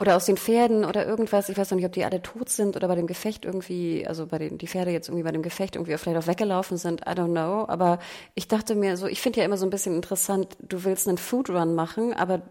[0.00, 1.48] Oder aus den Pferden oder irgendwas.
[1.48, 4.26] Ich weiß noch nicht, ob die alle tot sind oder bei dem Gefecht irgendwie, also
[4.26, 7.02] bei den, die Pferde jetzt irgendwie bei dem Gefecht irgendwie vielleicht auch weggelaufen sind.
[7.02, 7.66] I don't know.
[7.68, 7.98] Aber
[8.34, 11.18] ich dachte mir so, ich finde ja immer so ein bisschen interessant, du willst einen
[11.18, 12.42] Food Run machen, aber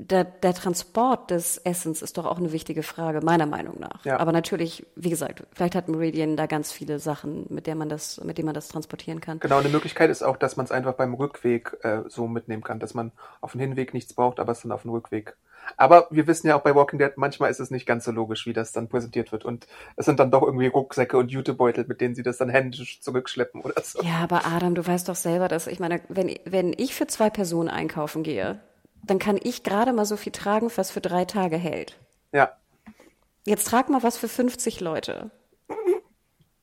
[0.00, 4.04] der, der Transport des Essens ist doch auch eine wichtige Frage, meiner Meinung nach.
[4.04, 4.20] Ja.
[4.20, 8.22] Aber natürlich, wie gesagt, vielleicht hat Meridian da ganz viele Sachen, mit der man das,
[8.22, 9.40] mit denen man das transportieren kann.
[9.40, 12.78] Genau, eine Möglichkeit ist auch, dass man es einfach beim Rückweg äh, so mitnehmen kann,
[12.78, 15.36] dass man auf dem Hinweg nichts braucht, aber es dann auf dem Rückweg.
[15.76, 18.46] Aber wir wissen ja auch bei Walking Dead, manchmal ist es nicht ganz so logisch,
[18.46, 19.44] wie das dann präsentiert wird.
[19.44, 23.00] Und es sind dann doch irgendwie Rucksäcke und Jutebeutel, mit denen sie das dann händisch
[23.00, 24.00] zurückschleppen oder so.
[24.02, 27.30] Ja, aber Adam, du weißt doch selber, dass ich meine, wenn, wenn ich für zwei
[27.30, 28.60] Personen einkaufen gehe,
[29.04, 31.98] dann kann ich gerade mal so viel tragen, was für drei Tage hält.
[32.32, 32.52] Ja.
[33.46, 35.30] Jetzt trag mal was für 50 Leute.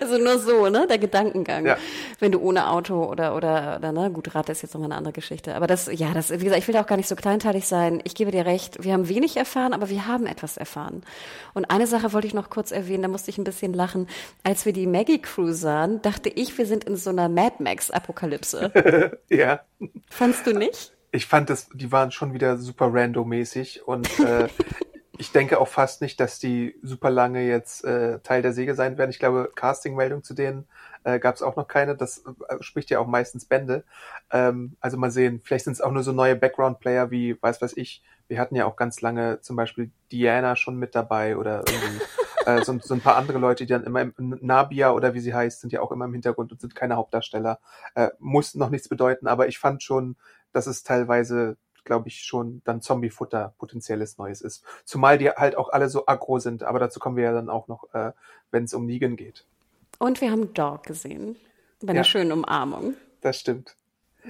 [0.00, 1.66] also nur so, ne, der Gedankengang.
[1.66, 1.76] Ja.
[2.18, 5.12] Wenn du ohne Auto oder, oder, oder, ne, gut, Rad ist jetzt nochmal eine andere
[5.12, 5.54] Geschichte.
[5.54, 8.00] Aber das, ja, das, wie gesagt, ich will auch gar nicht so kleinteilig sein.
[8.04, 11.02] Ich gebe dir recht, wir haben wenig erfahren, aber wir haben etwas erfahren.
[11.54, 14.08] Und eine Sache wollte ich noch kurz erwähnen, da musste ich ein bisschen lachen.
[14.42, 17.90] Als wir die Maggie Crew sahen, dachte ich, wir sind in so einer Mad Max
[17.90, 19.18] Apokalypse.
[19.28, 19.60] ja.
[20.08, 20.92] Fandst du nicht?
[21.12, 24.48] Ich fand das, die waren schon wieder super randommäßig und äh,
[25.20, 28.96] ich denke auch fast nicht, dass die super lange jetzt äh, Teil der Säge sein
[28.96, 29.10] werden.
[29.10, 30.66] Ich glaube, Casting-Meldung zu denen
[31.04, 31.94] äh, gab es auch noch keine.
[31.94, 33.84] Das äh, spricht ja auch meistens Bände.
[34.30, 37.76] Ähm, also mal sehen, vielleicht sind es auch nur so neue Background-Player wie, weiß was
[37.76, 42.00] ich, wir hatten ja auch ganz lange zum Beispiel Diana schon mit dabei oder irgendwie
[42.46, 45.34] äh, so, so, ein paar andere Leute, die dann immer im Nabia oder wie sie
[45.34, 47.58] heißt, sind ja auch immer im Hintergrund und sind keine Hauptdarsteller.
[47.94, 50.16] Äh, muss noch nichts bedeuten, aber ich fand schon,
[50.52, 51.58] dass es teilweise
[51.90, 54.62] glaube ich, schon dann Zombie-Futter potenzielles Neues ist.
[54.84, 57.66] Zumal die halt auch alle so aggro sind, aber dazu kommen wir ja dann auch
[57.66, 58.12] noch, äh,
[58.52, 59.44] wenn es um Negan geht.
[59.98, 61.34] Und wir haben Dog gesehen.
[61.82, 62.94] Bei einer ja, schönen Umarmung.
[63.22, 63.74] Das stimmt.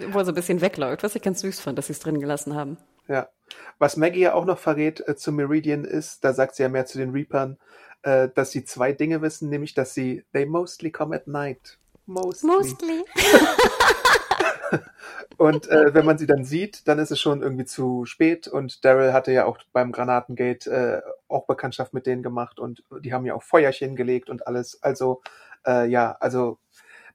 [0.09, 2.19] Wo er so ein bisschen wegläuft, was ich ganz süß fand, dass sie es drin
[2.19, 2.79] gelassen haben.
[3.09, 3.29] Ja.
[3.79, 6.87] Was Maggie ja auch noch verrät äh, zu Meridian ist, da sagt sie ja mehr
[6.87, 7.59] zu den Reapern,
[8.05, 11.77] äh, dass sie zwei Dinge wissen, nämlich, dass sie, they mostly come at night.
[12.07, 12.49] Mostly.
[12.49, 13.05] Mostly.
[15.37, 18.49] Und äh, wenn man sie dann sieht, dann ist es schon irgendwie zu spät.
[18.49, 23.13] Und Daryl hatte ja auch beim Granatengate äh, auch Bekanntschaft mit denen gemacht und die
[23.13, 24.83] haben ja auch Feuerchen gelegt und alles.
[24.83, 25.23] Also
[25.67, 26.59] äh, ja, also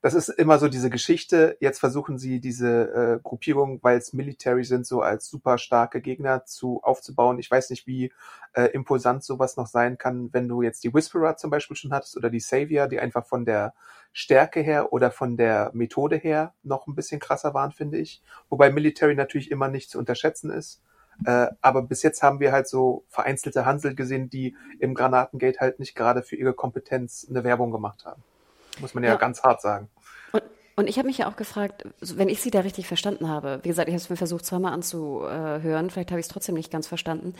[0.01, 1.57] das ist immer so diese Geschichte.
[1.59, 6.45] Jetzt versuchen sie diese äh, Gruppierung, weil es Military sind, so als super starke Gegner
[6.45, 7.39] zu aufzubauen.
[7.39, 8.11] Ich weiß nicht, wie
[8.53, 12.17] äh, imposant sowas noch sein kann, wenn du jetzt die Whisperer zum Beispiel schon hattest
[12.17, 13.73] oder die Savior, die einfach von der
[14.13, 18.21] Stärke her oder von der Methode her noch ein bisschen krasser waren, finde ich.
[18.49, 20.81] Wobei Military natürlich immer nicht zu unterschätzen ist.
[21.25, 25.79] Äh, aber bis jetzt haben wir halt so vereinzelte Hansel gesehen, die im Granatengate halt
[25.79, 28.23] nicht gerade für ihre Kompetenz eine Werbung gemacht haben.
[28.79, 29.15] Muss man ja, ja.
[29.15, 29.89] ganz hart sagen.
[30.31, 30.43] Und,
[30.75, 33.69] und ich habe mich ja auch gefragt, wenn ich Sie da richtig verstanden habe, wie
[33.69, 36.87] gesagt, ich habe es mir versucht zweimal anzuhören, vielleicht habe ich es trotzdem nicht ganz
[36.87, 37.33] verstanden.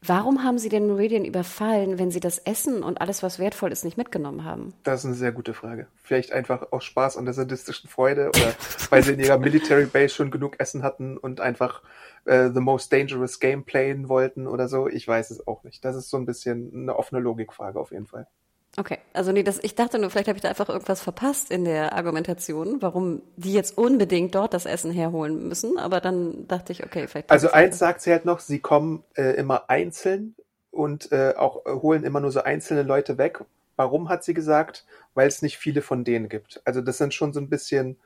[0.00, 3.84] Warum haben Sie den Meridian überfallen, wenn Sie das Essen und alles, was wertvoll ist,
[3.84, 4.72] nicht mitgenommen haben?
[4.84, 5.88] Das ist eine sehr gute Frage.
[6.02, 8.54] Vielleicht einfach aus Spaß und der sadistischen Freude oder
[8.90, 11.82] weil Sie in Ihrer Military Base schon genug Essen hatten und einfach
[12.24, 14.88] äh, The Most Dangerous Game playen wollten oder so.
[14.88, 15.84] Ich weiß es auch nicht.
[15.84, 18.28] Das ist so ein bisschen eine offene Logikfrage auf jeden Fall.
[18.76, 21.64] Okay, also nee, das, ich dachte nur, vielleicht habe ich da einfach irgendwas verpasst in
[21.64, 25.78] der Argumentation, warum die jetzt unbedingt dort das Essen herholen müssen.
[25.78, 27.30] Aber dann dachte ich, okay, vielleicht.
[27.30, 30.36] Also eins sagt sie halt noch, sie kommen äh, immer einzeln
[30.70, 33.44] und äh, auch äh, holen immer nur so einzelne Leute weg.
[33.76, 34.84] Warum hat sie gesagt?
[35.14, 36.60] Weil es nicht viele von denen gibt.
[36.64, 37.96] Also das sind schon so ein bisschen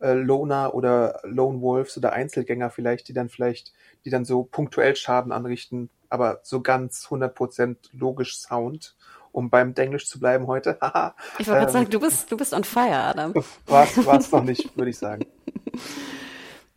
[0.00, 3.72] äh, Loner oder Lone Wolves oder Einzelgänger vielleicht, die dann vielleicht,
[4.04, 8.96] die dann so punktuell Schaden anrichten, aber so ganz 100% logisch Sound
[9.32, 10.78] um beim Denglisch zu bleiben heute.
[11.38, 13.34] ich wollte gerade ähm, sagen, du bist, du bist on fire, Adam.
[13.66, 13.86] War
[14.18, 15.26] es noch nicht, würde ich sagen.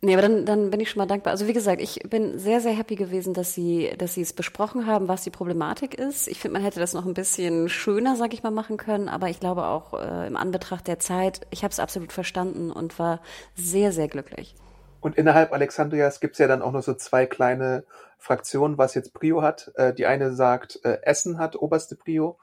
[0.04, 1.30] Nee, aber dann, dann bin ich schon mal dankbar.
[1.30, 4.88] Also wie gesagt, ich bin sehr, sehr happy gewesen, dass Sie, dass Sie es besprochen
[4.88, 6.26] haben, was die Problematik ist.
[6.26, 9.08] Ich finde, man hätte das noch ein bisschen schöner, sag ich mal, machen können.
[9.08, 12.98] Aber ich glaube auch äh, im Anbetracht der Zeit, ich habe es absolut verstanden und
[12.98, 13.20] war
[13.54, 14.56] sehr, sehr glücklich.
[15.02, 17.84] Und innerhalb Alexandrias gibt's ja dann auch noch so zwei kleine
[18.18, 19.72] Fraktionen, was jetzt Prio hat.
[19.74, 22.38] Äh, die eine sagt, äh, Essen hat oberste Prio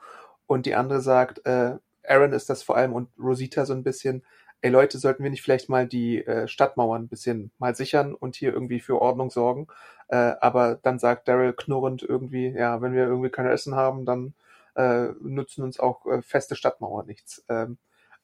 [0.45, 4.23] und die andere sagt, äh, Aaron ist das vor allem und Rosita so ein bisschen,
[4.61, 8.35] ey Leute, sollten wir nicht vielleicht mal die äh, Stadtmauern ein bisschen mal sichern und
[8.35, 9.67] hier irgendwie für Ordnung sorgen.
[10.09, 14.33] Äh, aber dann sagt Daryl knurrend irgendwie, ja, wenn wir irgendwie kein Essen haben, dann
[14.75, 17.45] äh, nutzen uns auch äh, feste Stadtmauern nichts.
[17.47, 17.77] Ähm,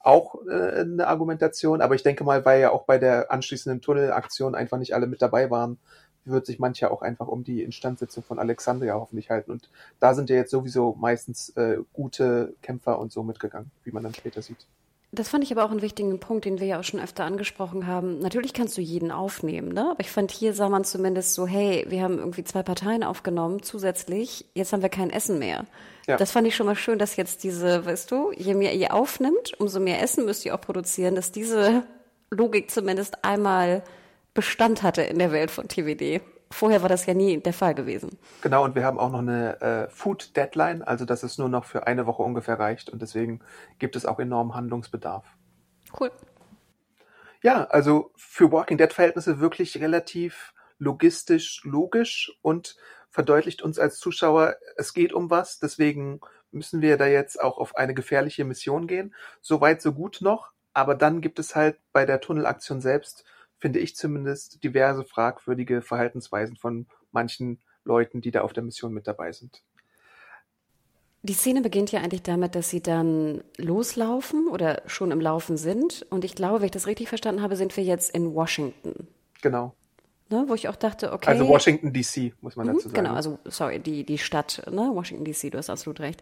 [0.05, 4.55] auch äh, eine Argumentation, aber ich denke mal, weil ja auch bei der anschließenden Tunnelaktion
[4.55, 5.77] einfach nicht alle mit dabei waren,
[6.25, 9.51] wird sich mancher auch einfach um die Instandsetzung von Alexandria hoffentlich halten.
[9.51, 14.03] Und da sind ja jetzt sowieso meistens äh, gute Kämpfer und so mitgegangen, wie man
[14.03, 14.65] dann später sieht.
[15.11, 17.87] Das fand ich aber auch einen wichtigen Punkt, den wir ja auch schon öfter angesprochen
[17.87, 18.19] haben.
[18.19, 19.91] Natürlich kannst du jeden aufnehmen, ne?
[19.91, 23.63] Aber ich fand, hier sah man zumindest so, hey, wir haben irgendwie zwei Parteien aufgenommen
[23.63, 25.65] zusätzlich, jetzt haben wir kein Essen mehr.
[26.07, 26.17] Ja.
[26.17, 29.59] Das fand ich schon mal schön, dass jetzt diese, weißt du, je mehr ihr aufnimmt,
[29.59, 31.83] umso mehr Essen müsst ihr auch produzieren, dass diese
[32.29, 33.83] Logik zumindest einmal
[34.33, 36.21] Bestand hatte in der Welt von TWD.
[36.51, 38.17] Vorher war das ja nie der Fall gewesen.
[38.41, 41.65] Genau, und wir haben auch noch eine äh, Food Deadline, also dass es nur noch
[41.65, 43.39] für eine Woche ungefähr reicht und deswegen
[43.79, 45.25] gibt es auch enormen Handlungsbedarf.
[45.99, 46.11] Cool.
[47.41, 52.75] Ja, also für Walking Dead Verhältnisse wirklich relativ logistisch, logisch und
[53.15, 56.19] verdeutlicht uns als Zuschauer, es geht um was, deswegen
[56.51, 59.15] müssen wir da jetzt auch auf eine gefährliche Mission gehen.
[59.41, 63.23] Soweit, so gut noch, aber dann gibt es halt bei der Tunnelaktion selbst
[63.57, 69.07] finde ich zumindest, diverse fragwürdige Verhaltensweisen von manchen Leuten, die da auf der Mission mit
[69.07, 69.63] dabei sind.
[71.23, 76.05] Die Szene beginnt ja eigentlich damit, dass sie dann loslaufen oder schon im Laufen sind.
[76.09, 79.07] Und ich glaube, wenn ich das richtig verstanden habe, sind wir jetzt in Washington.
[79.41, 79.73] Genau.
[80.29, 81.29] Ne, wo ich auch dachte, okay.
[81.29, 82.93] Also Washington DC, muss man dazu mhm, sagen.
[82.95, 86.21] Genau, also sorry, die, die Stadt, ne, Washington DC, du hast absolut recht.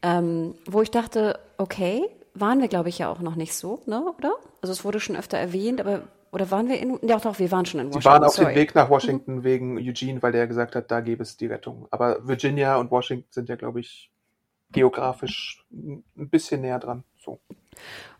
[0.00, 2.02] Ähm, wo ich dachte, okay,
[2.32, 4.34] waren wir, glaube ich, ja auch noch nicht so, ne, oder?
[4.62, 7.64] Also es wurde schon öfter erwähnt, aber oder waren wir in, ja doch, wir waren
[7.64, 8.02] schon in Washington.
[8.02, 9.44] Sie waren auf dem Weg nach Washington mhm.
[9.44, 11.86] wegen Eugene, weil der gesagt hat, da gäbe es die Rettung.
[11.92, 14.10] Aber Virginia und Washington sind ja, glaube ich,
[14.72, 17.04] geografisch ein bisschen näher dran.
[17.18, 17.38] So.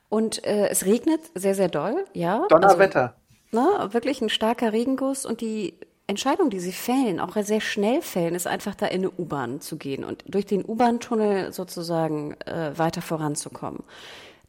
[0.08, 2.46] Und äh, es regnet sehr, sehr doll, ja.
[2.48, 3.02] Donnerwetter.
[3.02, 3.23] Also,
[3.54, 5.74] ne, wirklich ein starker Regenguss und die
[6.06, 9.78] Entscheidung, die sie fällen, auch sehr schnell fällen, ist einfach da in eine U-Bahn zu
[9.78, 13.82] gehen und durch den U-Bahn-Tunnel sozusagen äh, weiter voranzukommen.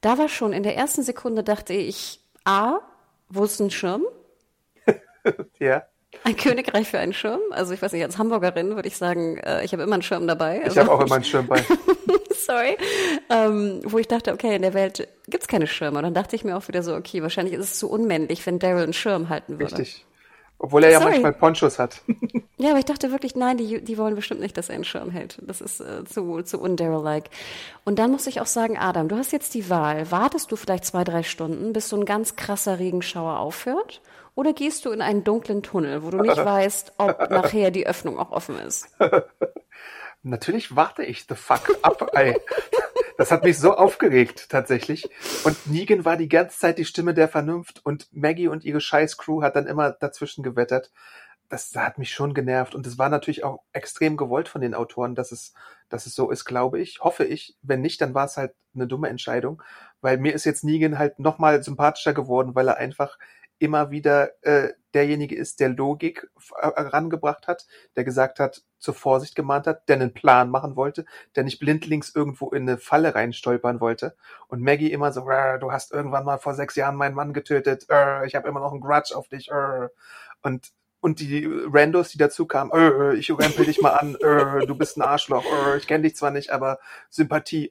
[0.02, 2.80] Da war schon in der ersten Sekunde dachte ich, A,
[3.30, 4.04] wo ist ein Schirm?
[5.60, 5.84] ja.
[6.24, 7.40] Ein Königreich für einen Schirm?
[7.52, 10.28] Also ich weiß nicht, als Hamburgerin würde ich sagen, äh, ich habe immer einen Schirm
[10.28, 10.62] dabei.
[10.64, 11.64] Also, ich habe auch immer einen Schirm bei.
[12.46, 12.78] Sorry.
[13.30, 15.98] Ähm, wo ich dachte, okay, in der Welt gibt's keine Schirme.
[15.98, 18.60] Und dann dachte ich mir auch wieder so, okay, wahrscheinlich ist es zu unmännlich, wenn
[18.60, 19.78] Daryl einen Schirm halten würde.
[19.78, 20.06] Richtig.
[20.58, 21.12] Obwohl er ja Sorry.
[21.12, 22.02] manchmal Ponchos hat.
[22.58, 25.10] ja, aber ich dachte wirklich, nein, die, die wollen bestimmt nicht, dass er einen Schirm
[25.10, 25.38] hält.
[25.42, 27.30] Das ist äh, zu, zu undaryl-like.
[27.84, 30.10] Und dann muss ich auch sagen, Adam, du hast jetzt die Wahl.
[30.12, 34.02] Wartest du vielleicht zwei, drei Stunden, bis so ein ganz krasser Regenschauer aufhört?
[34.34, 38.18] Oder gehst du in einen dunklen Tunnel, wo du nicht weißt, ob nachher die Öffnung
[38.18, 38.88] auch offen ist?
[40.26, 42.36] Natürlich warte ich the fuck up, ey.
[43.16, 45.08] Das hat mich so aufgeregt, tatsächlich.
[45.44, 49.44] Und Negan war die ganze Zeit die Stimme der Vernunft und Maggie und ihre Scheiß-Crew
[49.44, 50.92] hat dann immer dazwischen gewettert.
[51.48, 52.74] Das, das hat mich schon genervt.
[52.74, 55.54] Und es war natürlich auch extrem gewollt von den Autoren, dass es,
[55.90, 57.02] dass es so ist, glaube ich.
[57.02, 57.56] Hoffe ich.
[57.62, 59.62] Wenn nicht, dann war es halt eine dumme Entscheidung.
[60.02, 63.20] Weil mir ist jetzt Negan halt nochmal sympathischer geworden, weil er einfach
[63.60, 67.66] immer wieder äh, derjenige ist, der Logik herangebracht hat,
[67.96, 72.14] der gesagt hat, zur Vorsicht gemahnt hat, der einen Plan machen wollte, der nicht blindlings
[72.16, 74.16] irgendwo in eine Falle reinstolpern wollte.
[74.48, 77.84] Und Maggie immer so, du hast irgendwann mal vor sechs Jahren meinen Mann getötet,
[78.26, 79.50] ich habe immer noch einen Grudge auf dich.
[80.42, 82.72] Und und die Randos, die dazu kamen,
[83.18, 85.46] ich rempel dich mal an, du bist ein Arschloch,
[85.78, 87.70] ich kenne dich zwar nicht, aber Sympathie.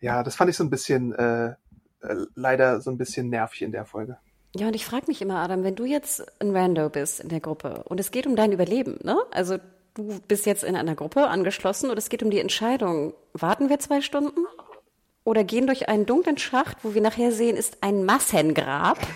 [0.00, 1.54] Ja, das fand ich so ein bisschen äh,
[2.02, 4.18] äh, leider so ein bisschen nervig in der Folge.
[4.54, 7.40] Ja, und ich frage mich immer, Adam, wenn du jetzt ein Rando bist in der
[7.40, 9.16] Gruppe und es geht um dein Überleben, ne?
[9.30, 9.56] Also
[9.94, 13.78] du bist jetzt in einer Gruppe angeschlossen und es geht um die Entscheidung, warten wir
[13.78, 14.46] zwei Stunden
[15.24, 18.98] oder gehen durch einen dunklen Schacht, wo wir nachher sehen, ist ein Massengrab,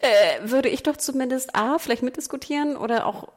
[0.00, 3.28] äh, würde ich doch zumindest A, vielleicht mitdiskutieren oder auch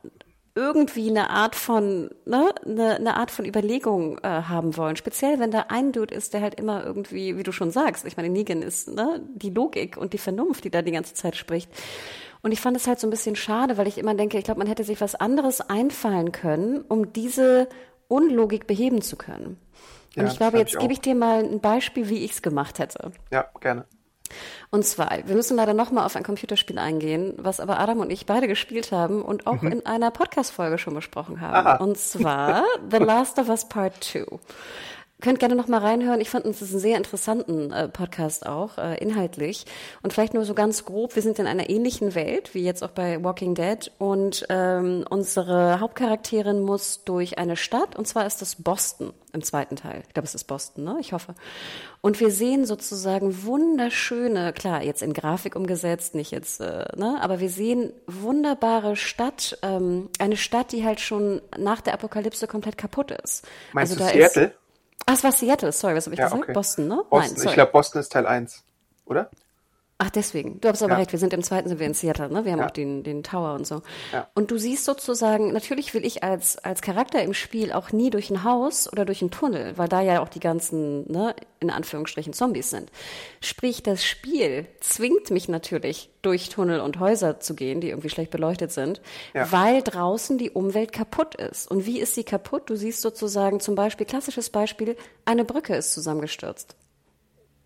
[0.56, 4.96] irgendwie eine Art von, ne, eine, eine Art von Überlegung äh, haben wollen.
[4.96, 8.18] Speziell, wenn da ein Dude ist, der halt immer irgendwie, wie du schon sagst, ich
[8.18, 11.72] meine, Negan ist ne, die Logik und die Vernunft, die da die ganze Zeit spricht.
[12.44, 14.60] Und ich fand es halt so ein bisschen schade, weil ich immer denke, ich glaube,
[14.60, 17.68] man hätte sich was anderes einfallen können, um diese
[18.08, 19.58] Unlogik beheben zu können.
[20.16, 22.78] Und ja, ich glaube, jetzt gebe ich dir mal ein Beispiel, wie ich es gemacht
[22.78, 23.12] hätte.
[23.32, 23.86] Ja, gerne.
[24.72, 28.26] Und zwar, wir müssen leider nochmal auf ein Computerspiel eingehen, was aber Adam und ich
[28.26, 29.72] beide gespielt haben und auch mhm.
[29.72, 31.68] in einer Podcast-Folge schon besprochen haben.
[31.68, 31.76] Aha.
[31.78, 34.26] Und zwar The Last of Us Part 2.
[35.22, 36.20] Könnt gerne noch mal reinhören.
[36.20, 39.66] Ich fand uns das einen sehr interessanten äh, Podcast auch, äh, inhaltlich.
[40.02, 42.90] Und vielleicht nur so ganz grob, wir sind in einer ähnlichen Welt, wie jetzt auch
[42.90, 43.90] bei Walking Dead.
[44.00, 49.78] Und ähm, unsere Hauptcharakterin muss durch eine Stadt, und zwar ist das Boston im zweiten
[49.78, 50.04] Teil.
[50.08, 50.98] Ich glaube, es ist Boston, ne?
[51.00, 51.36] Ich hoffe.
[52.02, 57.18] Und wir sehen sozusagen wunderschöne, klar, jetzt in Grafik umgesetzt, nicht jetzt, äh, ne?
[57.22, 62.78] Aber wir sehen wunderbare Stadt, ähm, eine Stadt, die halt schon nach der Apokalypse komplett
[62.78, 63.48] kaputt ist.
[63.72, 64.46] Meinst also du Seattle?
[64.48, 64.63] Ist,
[65.06, 66.44] Ach, es war Seattle, sorry, was habe ich ja, gesagt?
[66.44, 66.54] Okay.
[66.54, 67.04] Boston, ne?
[67.10, 67.36] Boston.
[67.38, 68.64] Nein, ich glaube, Boston ist Teil 1,
[69.06, 69.30] oder?
[70.06, 70.60] Ach, deswegen.
[70.60, 71.00] Du hast aber ja.
[71.00, 72.44] recht, wir sind im zweiten, sind wir in Seattle, ne?
[72.44, 72.66] Wir haben ja.
[72.68, 73.82] auch den, den Tower und so.
[74.12, 74.28] Ja.
[74.34, 78.30] Und du siehst sozusagen, natürlich will ich als, als Charakter im Spiel auch nie durch
[78.30, 82.34] ein Haus oder durch einen Tunnel, weil da ja auch die ganzen, ne, in Anführungsstrichen
[82.34, 82.92] Zombies sind.
[83.40, 88.32] Sprich, das Spiel zwingt mich natürlich, durch Tunnel und Häuser zu gehen, die irgendwie schlecht
[88.32, 89.02] beleuchtet sind,
[89.34, 89.52] ja.
[89.52, 91.70] weil draußen die Umwelt kaputt ist.
[91.70, 92.70] Und wie ist sie kaputt?
[92.70, 96.76] Du siehst sozusagen zum Beispiel, klassisches Beispiel, eine Brücke ist zusammengestürzt.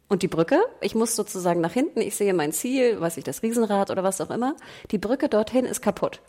[0.10, 3.44] Und die Brücke, ich muss sozusagen nach hinten, ich sehe mein Ziel, weiß ich, das
[3.44, 4.56] Riesenrad oder was auch immer.
[4.92, 6.22] Die Brücke dorthin ist kaputt.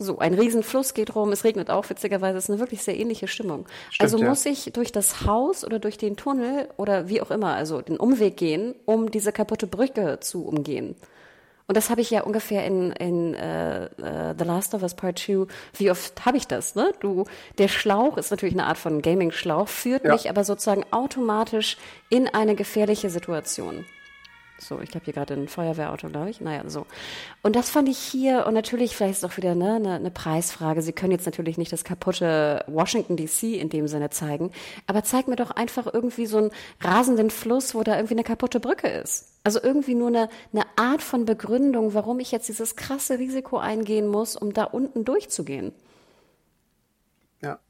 [0.00, 3.26] So, ein Riesenfluss geht rum, es regnet auch, witzigerweise, es ist eine wirklich sehr ähnliche
[3.26, 3.66] Stimmung.
[3.90, 4.52] Stimmt, also muss ja.
[4.52, 8.36] ich durch das Haus oder durch den Tunnel oder wie auch immer, also den Umweg
[8.36, 10.94] gehen, um diese kaputte Brücke zu umgehen.
[11.68, 15.18] Und das habe ich ja ungefähr in, in uh, uh, The Last of Us Part
[15.18, 15.46] 2.
[15.74, 16.74] Wie oft habe ich das?
[16.74, 16.92] Ne?
[17.00, 17.26] Du,
[17.58, 20.12] der Schlauch ist natürlich eine Art von Gaming-Schlauch, führt ja.
[20.12, 21.76] mich aber sozusagen automatisch
[22.08, 23.84] in eine gefährliche Situation.
[24.60, 26.40] So, ich habe hier gerade ein Feuerwehrauto, glaube ich.
[26.40, 26.84] Naja, so.
[27.42, 30.82] Und das fand ich hier, und natürlich, vielleicht ist auch wieder ne, eine, eine Preisfrage.
[30.82, 34.50] Sie können jetzt natürlich nicht das kaputte Washington DC in dem Sinne zeigen,
[34.86, 38.58] aber zeig mir doch einfach irgendwie so einen rasenden Fluss, wo da irgendwie eine kaputte
[38.58, 39.28] Brücke ist.
[39.44, 44.08] Also irgendwie nur eine, eine Art von Begründung, warum ich jetzt dieses krasse Risiko eingehen
[44.08, 45.72] muss, um da unten durchzugehen.
[47.40, 47.60] Ja.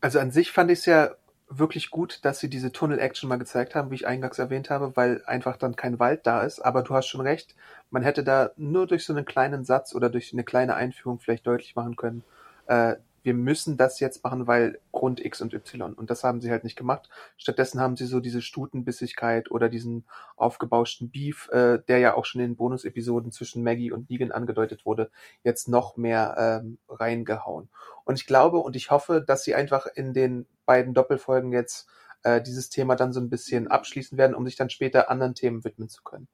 [0.00, 1.10] Also an sich fand ich es ja
[1.58, 5.22] wirklich gut, dass sie diese Tunnel-Action mal gezeigt haben, wie ich eingangs erwähnt habe, weil
[5.26, 6.60] einfach dann kein Wald da ist.
[6.60, 7.54] Aber du hast schon recht,
[7.90, 11.46] man hätte da nur durch so einen kleinen Satz oder durch eine kleine Einführung vielleicht
[11.46, 12.24] deutlich machen können,
[12.66, 15.94] äh, wir müssen das jetzt machen, weil Grund X und Y.
[15.94, 17.08] Und das haben sie halt nicht gemacht.
[17.36, 20.04] Stattdessen haben sie so diese Stutenbissigkeit oder diesen
[20.36, 24.84] aufgebauschten Beef, äh, der ja auch schon in den Bonus-Episoden zwischen Maggie und Negan angedeutet
[24.84, 25.10] wurde,
[25.44, 27.68] jetzt noch mehr ähm, reingehauen.
[28.04, 31.88] Und ich glaube und ich hoffe, dass sie einfach in den beiden Doppelfolgen jetzt
[32.24, 35.64] äh, dieses Thema dann so ein bisschen abschließen werden, um sich dann später anderen Themen
[35.64, 36.28] widmen zu können.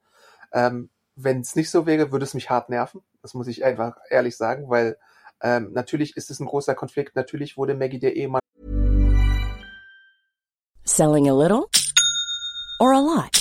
[0.51, 3.01] Ähm, Wenn es nicht so wäre, würde es mich hart nerven.
[3.21, 4.97] Das muss ich einfach ehrlich sagen, weil
[5.41, 7.15] ähm, natürlich ist es ein großer Konflikt.
[7.15, 8.41] Natürlich wurde Maggie der Ehemann.
[10.83, 11.69] Selling a little
[12.79, 13.39] or a lot?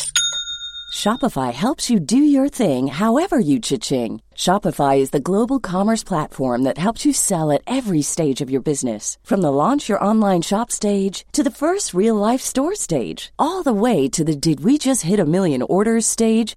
[0.92, 4.20] Shopify helps you do your thing however you cha-ching.
[4.34, 8.61] Shopify is the global commerce platform that helps you sell at every stage of your
[8.61, 9.16] business.
[9.22, 13.62] From the launch your online shop stage to the first real life store stage, all
[13.62, 16.56] the way to the did we just hit a million orders stage.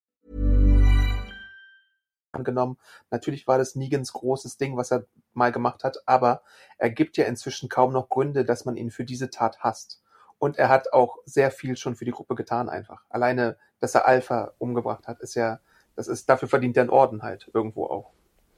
[2.33, 2.77] Angenommen,
[3.09, 6.41] natürlich war das Negans großes Ding, was er mal gemacht hat, aber
[6.77, 10.01] er gibt ja inzwischen kaum noch Gründe, dass man ihn für diese Tat hasst.
[10.39, 13.03] Und er hat auch sehr viel schon für die Gruppe getan einfach.
[13.09, 15.59] Alleine, dass er Alpha umgebracht hat, ist ja,
[15.95, 18.11] das ist, dafür verdient er einen Orden halt irgendwo auch.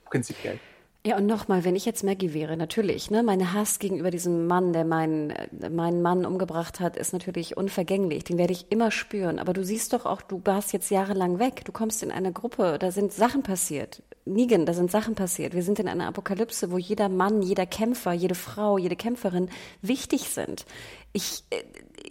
[0.06, 0.60] Prinzipiell.
[1.06, 4.72] Ja, und nochmal, wenn ich jetzt Maggie wäre, natürlich, ne, meine Hass gegenüber diesem Mann,
[4.72, 5.34] der meinen,
[5.70, 8.24] meinen Mann umgebracht hat, ist natürlich unvergänglich.
[8.24, 9.38] Den werde ich immer spüren.
[9.38, 11.66] Aber du siehst doch auch, du warst jetzt jahrelang weg.
[11.66, 14.02] Du kommst in eine Gruppe, da sind Sachen passiert.
[14.24, 15.54] Nigen, da sind Sachen passiert.
[15.54, 19.50] Wir sind in einer Apokalypse, wo jeder Mann, jeder Kämpfer, jede Frau, jede Kämpferin
[19.82, 20.66] wichtig sind.
[21.12, 21.64] Ich, äh,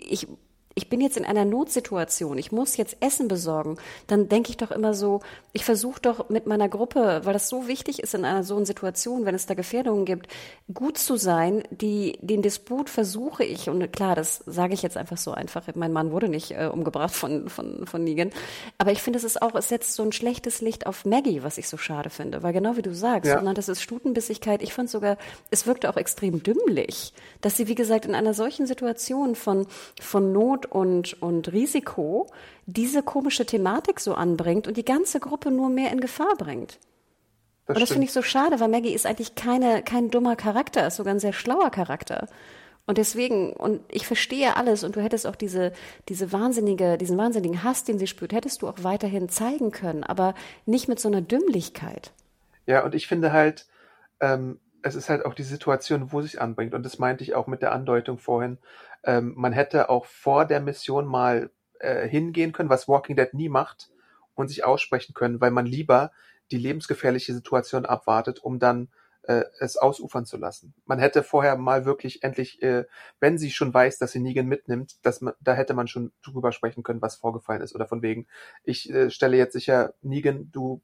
[0.07, 0.29] ich
[0.75, 4.71] ich bin jetzt in einer Notsituation, ich muss jetzt Essen besorgen, dann denke ich doch
[4.71, 5.21] immer so,
[5.53, 8.67] ich versuche doch mit meiner Gruppe, weil das so wichtig ist in einer so einer
[8.67, 10.29] Situation, wenn es da Gefährdungen gibt,
[10.73, 11.63] gut zu sein.
[11.71, 15.93] Die, den Disput versuche ich, und klar, das sage ich jetzt einfach so einfach, mein
[15.93, 18.31] Mann wurde nicht äh, umgebracht von, von, von Negan,
[18.79, 21.59] aber ich finde, es ist auch, es setzt so ein schlechtes Licht auf Maggie, was
[21.59, 23.41] ich so schade finde, weil genau wie du sagst, ja.
[23.53, 25.19] das ist Stutenbissigkeit, ich fand sogar,
[25.51, 29.67] es wirkte auch extrem dümmlich, dass sie, wie gesagt, in einer solchen Situation von,
[30.01, 32.29] von Not und, und Risiko
[32.67, 36.79] diese komische Thematik so anbringt und die ganze Gruppe nur mehr in Gefahr bringt.
[37.67, 40.87] Das und das finde ich so schade, weil Maggie ist eigentlich keine, kein dummer Charakter,
[40.87, 42.29] ist sogar ein sehr schlauer Charakter.
[42.87, 45.73] Und deswegen, und ich verstehe alles, und du hättest auch diese,
[46.09, 50.35] diese wahnsinnige, diesen wahnsinnigen Hass, den sie spürt, hättest du auch weiterhin zeigen können, aber
[50.67, 52.13] nicht mit so einer Dümmlichkeit.
[52.67, 53.67] Ja, und ich finde halt,
[54.21, 56.75] ähm, es ist halt auch die Situation, wo sich anbringt.
[56.75, 58.59] Und das meinte ich auch mit der Andeutung vorhin.
[59.05, 63.49] Ähm, man hätte auch vor der Mission mal äh, hingehen können, was Walking Dead nie
[63.49, 63.91] macht,
[64.35, 66.13] und sich aussprechen können, weil man lieber
[66.51, 68.89] die lebensgefährliche Situation abwartet, um dann
[69.23, 70.75] äh, es ausufern zu lassen.
[70.85, 72.85] Man hätte vorher mal wirklich endlich, äh,
[73.21, 76.53] wenn sie schon weiß, dass sie Negan mitnimmt, dass man, da hätte man schon drüber
[76.53, 77.75] sprechen können, was vorgefallen ist.
[77.75, 78.27] Oder von wegen,
[78.65, 80.83] ich äh, stelle jetzt sicher, Negan, du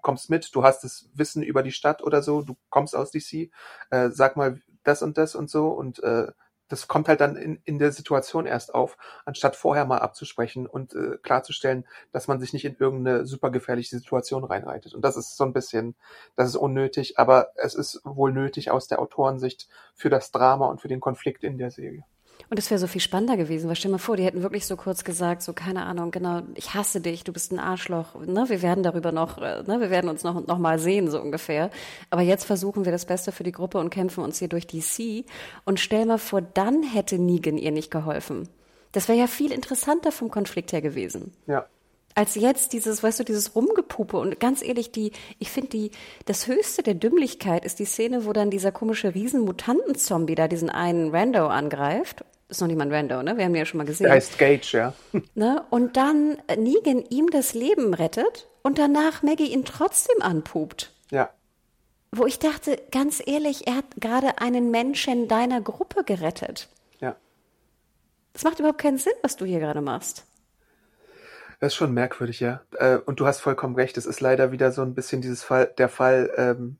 [0.00, 3.50] kommst mit, du hast das Wissen über die Stadt oder so, du kommst aus DC,
[3.90, 6.28] äh, sag mal das und das und so und äh,
[6.68, 10.94] das kommt halt dann in, in der Situation erst auf, anstatt vorher mal abzusprechen und
[10.94, 14.94] äh, klarzustellen, dass man sich nicht in irgendeine super gefährliche Situation reinreitet.
[14.94, 15.94] Und das ist so ein bisschen,
[16.36, 20.80] das ist unnötig, aber es ist wohl nötig aus der Autorensicht für das Drama und
[20.80, 22.04] für den Konflikt in der Serie.
[22.50, 24.76] Und es wäre so viel spannender gewesen, weil stell mal vor, die hätten wirklich so
[24.76, 28.62] kurz gesagt, so keine Ahnung, genau, ich hasse dich, du bist ein Arschloch, ne, wir
[28.62, 31.70] werden darüber noch, äh, ne, wir werden uns noch, noch mal sehen, so ungefähr.
[32.10, 35.24] Aber jetzt versuchen wir das Beste für die Gruppe und kämpfen uns hier durch DC.
[35.64, 38.48] Und stell mal vor, dann hätte Negan ihr nicht geholfen.
[38.92, 41.32] Das wäre ja viel interessanter vom Konflikt her gewesen.
[41.46, 41.66] Ja
[42.14, 45.90] als jetzt dieses, weißt du, dieses Rumgepuppe und ganz ehrlich, die, ich finde die,
[46.26, 51.10] das höchste der Dümmlichkeit ist die Szene, wo dann dieser komische Riesenmutanten-Zombie da diesen einen
[51.10, 52.24] Rando angreift
[52.56, 53.36] ist noch niemand Rando, ne?
[53.36, 54.04] Wir haben ihn ja schon mal gesehen.
[54.04, 54.92] Der heißt Gage, ja.
[55.34, 55.64] Ne?
[55.70, 60.92] Und dann Negan ihm das Leben rettet und danach Maggie ihn trotzdem anpupt.
[61.10, 61.30] Ja.
[62.12, 66.68] Wo ich dachte, ganz ehrlich, er hat gerade einen Menschen deiner Gruppe gerettet.
[67.00, 67.16] Ja.
[68.32, 70.24] Das macht überhaupt keinen Sinn, was du hier gerade machst.
[71.60, 72.60] Das ist schon merkwürdig, ja.
[72.78, 73.96] Äh, und du hast vollkommen recht.
[73.96, 76.76] Es ist leider wieder so ein bisschen dieses Fall, der Fall, ähm,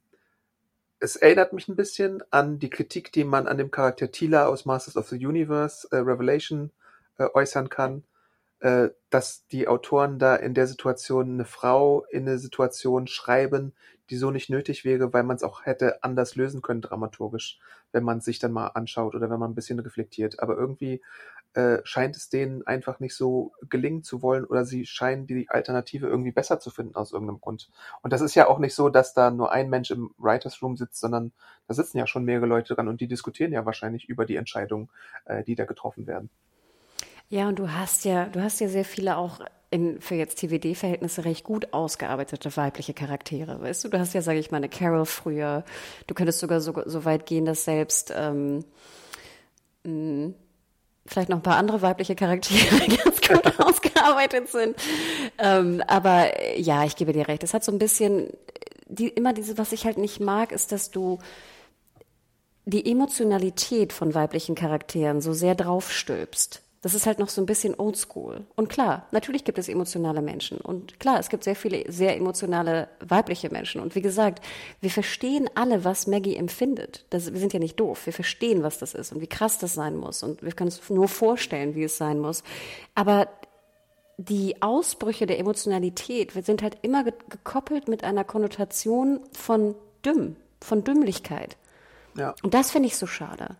[1.05, 4.65] es erinnert mich ein bisschen an die Kritik, die man an dem Charakter Tila aus
[4.65, 6.71] Masters of the Universe äh, Revelation
[7.19, 8.05] äh, äußern kann,
[8.61, 13.75] äh, dass die Autoren da in der Situation eine Frau in eine Situation schreiben,
[14.09, 17.59] die so nicht nötig wäre, weil man es auch hätte anders lösen können dramaturgisch,
[17.93, 20.41] wenn man sich dann mal anschaut oder wenn man ein bisschen reflektiert.
[20.41, 21.03] Aber irgendwie
[21.55, 26.07] äh, scheint es denen einfach nicht so gelingen zu wollen oder sie scheinen die Alternative
[26.07, 27.71] irgendwie besser zu finden aus irgendeinem Grund.
[28.03, 30.77] Und das ist ja auch nicht so, dass da nur ein Mensch im Writers Room
[30.77, 31.33] sitzt, sondern
[31.69, 34.91] da sitzen ja schon mehrere Leute dran und die diskutieren ja wahrscheinlich über die Entscheidungen,
[35.25, 36.29] äh, die da getroffen werden.
[37.29, 39.41] Ja, und du hast ja, du hast ja sehr viele auch
[39.71, 43.61] in, für jetzt TVD-Verhältnisse recht gut ausgearbeitete weibliche Charaktere.
[43.61, 45.65] Weißt du, du hast ja, sage ich mal, eine Carol früher.
[46.07, 48.65] Du könntest sogar so, so weit gehen, dass selbst ähm,
[51.07, 54.77] vielleicht noch ein paar andere weibliche Charaktere ganz gut ausgearbeitet sind.
[55.39, 57.43] Ähm, aber ja, ich gebe dir recht.
[57.43, 58.29] Es hat so ein bisschen,
[58.87, 61.19] die, immer diese, was ich halt nicht mag, ist, dass du
[62.67, 66.63] die Emotionalität von weiblichen Charakteren so sehr draufstülpst.
[66.85, 68.45] Das ist halt noch so ein bisschen oldschool.
[68.57, 70.59] Und klar, natürlich gibt es emotionale Menschen.
[70.59, 73.80] Und klar, es gibt sehr viele sehr emotionale weibliche Menschen.
[73.80, 74.45] Und wie gesagt,
[74.82, 77.07] wir verstehen alle, was Maggie empfindet.
[77.09, 78.05] Das, wir sind ja nicht doof.
[78.05, 80.22] Wir verstehen, was das ist und wie krass das sein muss.
[80.22, 82.43] Und wir können uns nur vorstellen, wie es sein muss.
[82.95, 83.28] Aber
[84.18, 89.74] die Ausbrüche der Emotionalität sind halt immer gekoppelt mit einer Konnotation von
[90.05, 91.57] dümm, von Dümmlichkeit.
[92.14, 92.35] Ja.
[92.43, 93.57] Und das finde ich so schade.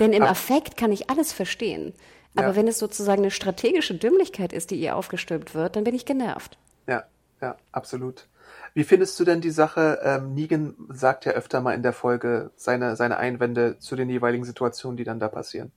[0.00, 1.94] Denn im Affekt kann ich alles verstehen.
[2.34, 2.56] Aber ja.
[2.56, 6.58] wenn es sozusagen eine strategische Dümmlichkeit ist, die ihr aufgestülpt wird, dann bin ich genervt.
[6.86, 7.04] Ja,
[7.40, 8.26] ja, absolut.
[8.74, 10.00] Wie findest du denn die Sache?
[10.02, 14.44] Ähm, Negan sagt ja öfter mal in der Folge seine, seine Einwände zu den jeweiligen
[14.44, 15.72] Situationen, die dann da passieren.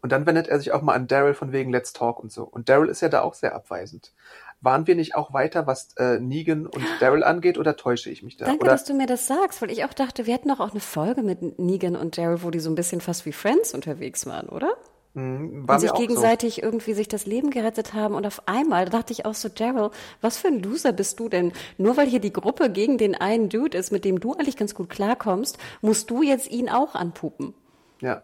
[0.00, 2.44] Und dann wendet er sich auch mal an Daryl von wegen Let's Talk und so.
[2.44, 4.12] Und Daryl ist ja da auch sehr abweisend.
[4.60, 8.36] Waren wir nicht auch weiter, was äh, Negan und Daryl angeht, oder täusche ich mich
[8.36, 8.46] da?
[8.46, 8.72] Danke, oder?
[8.72, 11.22] dass du mir das sagst, weil ich auch dachte, wir hätten doch auch eine Folge
[11.22, 14.72] mit Negan und Daryl, wo die so ein bisschen fast wie Friends unterwegs waren, oder?
[15.18, 16.62] Mhm, und sich gegenseitig so.
[16.62, 18.14] irgendwie sich das Leben gerettet haben.
[18.14, 19.90] Und auf einmal da dachte ich auch so, Daryl,
[20.20, 21.52] was für ein Loser bist du denn?
[21.76, 24.74] Nur weil hier die Gruppe gegen den einen Dude ist, mit dem du eigentlich ganz
[24.74, 27.54] gut klarkommst, musst du jetzt ihn auch anpupen.
[28.00, 28.22] Ja.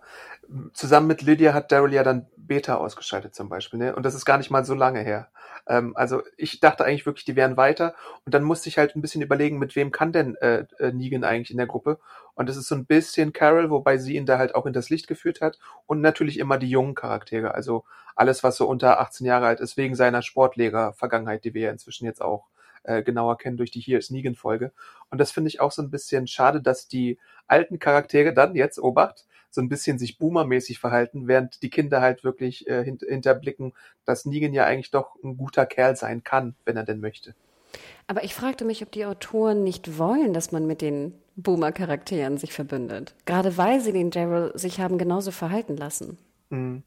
[0.72, 3.78] Zusammen mit Lydia hat Daryl ja dann Beta ausgeschaltet zum Beispiel.
[3.78, 3.94] Ne?
[3.94, 5.28] Und das ist gar nicht mal so lange her.
[5.66, 7.94] Ähm, also ich dachte eigentlich wirklich, die wären weiter.
[8.24, 11.24] Und dann musste ich halt ein bisschen überlegen, mit wem kann denn äh, äh, Negan
[11.24, 11.98] eigentlich in der Gruppe.
[12.34, 14.90] Und das ist so ein bisschen Carol, wobei sie ihn da halt auch in das
[14.90, 15.58] Licht geführt hat.
[15.86, 17.54] Und natürlich immer die jungen Charaktere.
[17.54, 17.84] Also
[18.16, 22.04] alles, was so unter 18 Jahre alt ist, wegen seiner Sportlehrer-Vergangenheit, die wir ja inzwischen
[22.04, 22.48] jetzt auch
[22.84, 24.72] äh, genauer kennen durch die Hier ist Negan-Folge.
[25.10, 28.78] Und das finde ich auch so ein bisschen schade, dass die alten Charaktere dann jetzt,
[28.78, 33.72] Obacht, so ein bisschen sich boomermäßig verhalten, während die Kinder halt wirklich äh, hint hinterblicken,
[34.04, 37.34] dass Negan ja eigentlich doch ein guter Kerl sein kann, wenn er denn möchte.
[38.06, 42.52] Aber ich fragte mich, ob die Autoren nicht wollen, dass man mit den Boomer-Charakteren sich
[42.52, 43.14] verbündet.
[43.26, 46.18] Gerade weil sie den Daryl sich haben genauso verhalten lassen.
[46.50, 46.82] Mhm.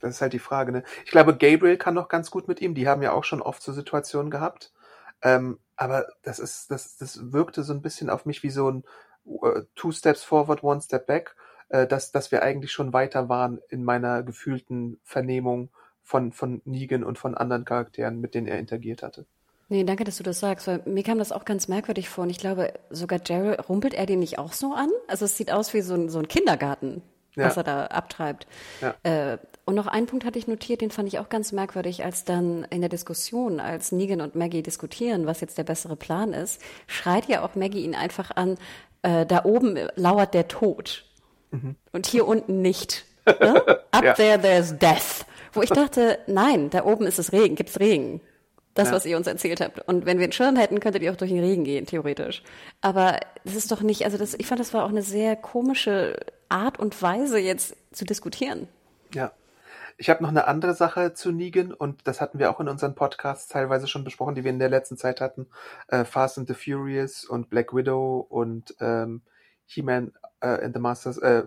[0.00, 0.70] Das ist halt die Frage.
[0.70, 0.84] Ne?
[1.06, 2.74] Ich glaube, Gabriel kann noch ganz gut mit ihm.
[2.74, 4.72] Die haben ja auch schon oft so Situationen gehabt.
[5.22, 8.84] Ähm, aber das ist, das, das wirkte so ein bisschen auf mich wie so ein
[9.24, 11.34] uh, Two Steps Forward, One Step Back,
[11.68, 15.70] dass, dass wir eigentlich schon weiter waren in meiner gefühlten Vernehmung
[16.02, 19.26] von, von Negan und von anderen Charakteren, mit denen er interagiert hatte.
[19.68, 22.30] Nee, danke, dass du das sagst, weil mir kam das auch ganz merkwürdig vor und
[22.30, 24.90] ich glaube, sogar Daryl, rumpelt er den nicht auch so an?
[25.08, 27.02] Also es sieht aus wie so ein, so ein Kindergarten,
[27.34, 27.46] ja.
[27.46, 28.46] was er da abtreibt.
[28.82, 28.94] Ja.
[29.02, 32.24] Äh, und noch einen Punkt hatte ich notiert, den fand ich auch ganz merkwürdig, als
[32.24, 36.60] dann in der Diskussion, als Negan und Maggie diskutieren, was jetzt der bessere Plan ist,
[36.86, 38.58] schreit ja auch Maggie ihn einfach an,
[39.00, 41.06] äh, da oben lauert der Tod.
[41.54, 41.76] Mhm.
[41.92, 43.04] Und hier unten nicht.
[43.26, 43.54] Ne?
[43.90, 44.12] Up ja.
[44.12, 45.24] there there's death.
[45.54, 48.20] Wo ich dachte, nein, da oben ist es Regen, gibt's Regen.
[48.74, 48.94] Das, ja.
[48.94, 49.80] was ihr uns erzählt habt.
[49.88, 52.42] Und wenn wir einen Schirm hätten, könntet ihr auch durch den Regen gehen, theoretisch.
[52.82, 56.16] Aber das ist doch nicht, also das, ich fand, das war auch eine sehr komische
[56.48, 58.68] Art und Weise, jetzt zu diskutieren.
[59.14, 59.32] Ja.
[59.96, 62.96] Ich habe noch eine andere Sache zu Negan und das hatten wir auch in unseren
[62.96, 65.46] Podcasts teilweise schon besprochen, die wir in der letzten Zeit hatten.
[65.86, 69.22] Äh, Fast and the Furious und Black Widow und ähm,
[69.66, 71.44] He-Man äh, and the Masters, äh,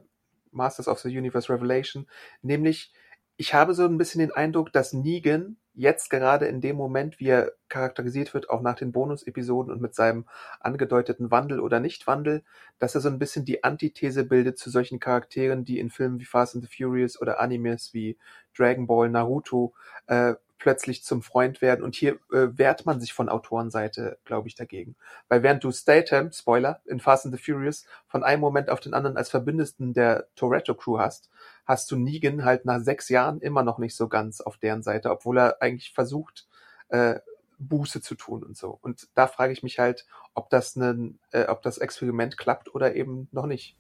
[0.51, 2.07] Masters of the Universe Revelation.
[2.41, 2.93] Nämlich,
[3.37, 7.27] ich habe so ein bisschen den Eindruck, dass Negan jetzt gerade in dem Moment, wie
[7.27, 10.25] er charakterisiert wird, auch nach den Bonus-Episoden und mit seinem
[10.59, 12.43] angedeuteten Wandel oder Nichtwandel,
[12.79, 16.25] dass er so ein bisschen die Antithese bildet zu solchen Charakteren, die in Filmen wie
[16.25, 18.17] Fast and the Furious oder Animes wie
[18.57, 19.75] Dragon Ball, Naruto
[20.07, 21.83] äh, plötzlich zum Freund werden.
[21.83, 24.95] Und hier äh, wehrt man sich von Autorenseite, glaube ich, dagegen.
[25.27, 28.93] Weil während du Statham, Spoiler, in Fast and the Furious von einem Moment auf den
[28.93, 31.29] anderen als Verbündesten der Toretto-Crew hast,
[31.65, 35.11] hast du Negan halt nach sechs Jahren immer noch nicht so ganz auf deren Seite,
[35.11, 36.47] obwohl er eigentlich versucht,
[36.89, 37.19] äh,
[37.59, 38.77] Buße zu tun und so.
[38.81, 42.95] Und da frage ich mich halt, ob das, ein, äh, ob das Experiment klappt oder
[42.95, 43.75] eben noch nicht.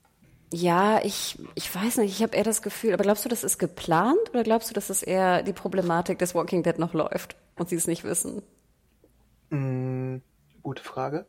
[0.53, 3.57] Ja, ich, ich weiß nicht, ich habe eher das Gefühl, aber glaubst du, das ist
[3.57, 7.67] geplant oder glaubst du, dass es eher die Problematik des Walking Dead noch läuft und
[7.67, 8.41] sie es nicht wissen?
[9.49, 10.17] Mm,
[10.63, 11.25] gute Frage.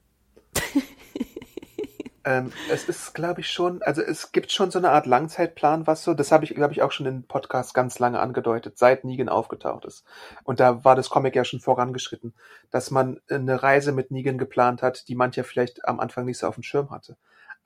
[2.25, 6.05] ähm, es ist, glaube ich, schon, also es gibt schon so eine Art Langzeitplan, was
[6.05, 9.29] so, das habe ich, glaube ich, auch schon in Podcast ganz lange angedeutet, seit Negan
[9.29, 10.05] aufgetaucht ist.
[10.45, 12.35] Und da war das Comic ja schon vorangeschritten,
[12.71, 16.47] dass man eine Reise mit Negan geplant hat, die mancher vielleicht am Anfang nicht so
[16.47, 17.17] auf dem Schirm hatte.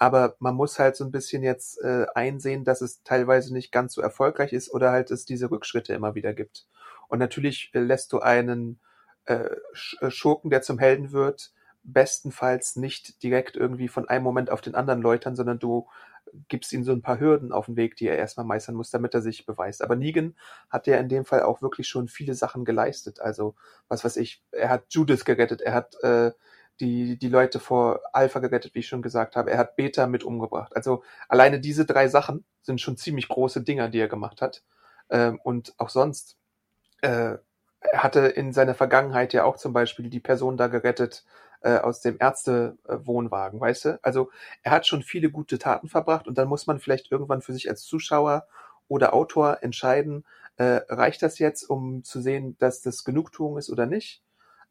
[0.03, 3.95] Aber man muss halt so ein bisschen jetzt äh, einsehen, dass es teilweise nicht ganz
[3.95, 6.67] so erfolgreich ist oder halt es diese Rückschritte immer wieder gibt.
[7.07, 8.81] Und natürlich äh, lässt du einen
[9.27, 9.49] äh,
[10.01, 11.53] äh, Schurken, der zum Helden wird,
[11.85, 15.87] bestenfalls nicht direkt irgendwie von einem Moment auf den anderen läutern, sondern du
[16.49, 19.15] gibst ihm so ein paar Hürden auf den Weg, die er erstmal meistern muss, damit
[19.15, 19.83] er sich beweist.
[19.83, 20.35] Aber Negan
[20.69, 23.21] hat ja in dem Fall auch wirklich schon viele Sachen geleistet.
[23.21, 23.55] Also,
[23.87, 26.33] was weiß ich, er hat Judith gerettet, er hat äh,
[26.81, 29.51] die, die Leute vor Alpha gerettet, wie ich schon gesagt habe.
[29.51, 30.75] Er hat Beta mit umgebracht.
[30.75, 34.63] Also alleine diese drei Sachen sind schon ziemlich große Dinger, die er gemacht hat.
[35.11, 36.37] Ähm, und auch sonst,
[37.03, 37.37] äh,
[37.81, 41.25] er hatte in seiner Vergangenheit ja auch zum Beispiel die Person da gerettet
[41.63, 43.99] äh, aus dem Ärztewohnwagen, weißt du?
[44.03, 44.31] Also
[44.63, 47.69] er hat schon viele gute Taten verbracht und dann muss man vielleicht irgendwann für sich
[47.69, 48.47] als Zuschauer
[48.89, 50.25] oder Autor entscheiden,
[50.57, 54.23] äh, reicht das jetzt, um zu sehen, dass das Genugtuung ist oder nicht?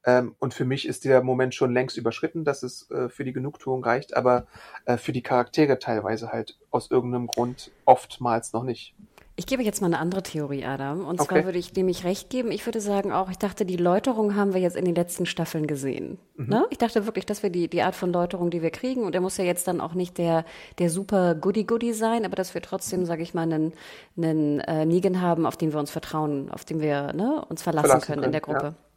[0.06, 3.34] Ähm, und für mich ist der Moment schon längst überschritten, dass es äh, für die
[3.34, 4.48] Genugtuung reicht, aber
[4.86, 8.96] äh, für die Charaktere teilweise halt aus irgendeinem Grund oftmals noch nicht.
[9.38, 11.06] Ich gebe jetzt mal eine andere Theorie, Adam.
[11.06, 12.52] Und zwar würde ich dem ich recht geben.
[12.52, 15.68] Ich würde sagen auch, ich dachte, die Läuterung haben wir jetzt in den letzten Staffeln
[15.68, 16.20] gesehen.
[16.36, 16.48] Mhm.
[16.48, 16.66] Ne?
[16.70, 19.22] Ich dachte wirklich, dass wir die, die Art von Läuterung, die wir kriegen, und er
[19.22, 20.46] muss ja jetzt dann auch nicht der,
[20.80, 23.74] der super Goody-Goody sein, aber dass wir trotzdem, sage ich mal, einen,
[24.16, 27.88] einen äh, Negan haben, auf den wir uns vertrauen, auf den wir ne, uns verlassen,
[27.88, 28.64] verlassen können, können, in der Gruppe.
[28.64, 28.91] Ja.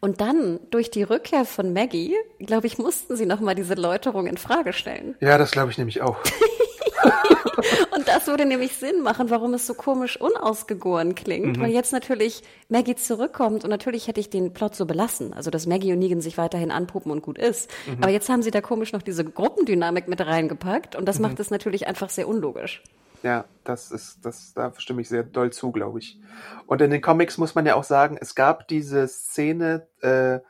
[0.00, 4.36] Und dann durch die Rückkehr von Maggie, glaube ich, mussten sie nochmal diese Läuterung in
[4.36, 5.16] Frage stellen.
[5.20, 6.16] Ja, das glaube ich nämlich auch.
[7.96, 11.62] und das würde nämlich Sinn machen, warum es so komisch unausgegoren klingt, mhm.
[11.62, 15.66] weil jetzt natürlich Maggie zurückkommt und natürlich hätte ich den Plot so belassen, also dass
[15.66, 17.70] Maggie und Negan sich weiterhin anpuppen und gut ist.
[17.86, 18.02] Mhm.
[18.02, 21.22] Aber jetzt haben sie da komisch noch diese Gruppendynamik mit reingepackt und das mhm.
[21.22, 22.82] macht es natürlich einfach sehr unlogisch.
[23.24, 26.20] Ja, das ist, das, da stimme ich sehr doll zu, glaube ich.
[26.66, 30.40] Und in den Comics muss man ja auch sagen, es gab diese Szene, äh,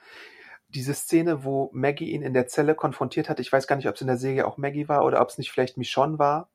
[0.71, 3.39] diese Szene, wo Maggie ihn in der Zelle konfrontiert hat.
[3.39, 5.39] Ich weiß gar nicht, ob es in der Serie auch Maggie war oder ob es
[5.39, 6.51] nicht vielleicht Michonne war.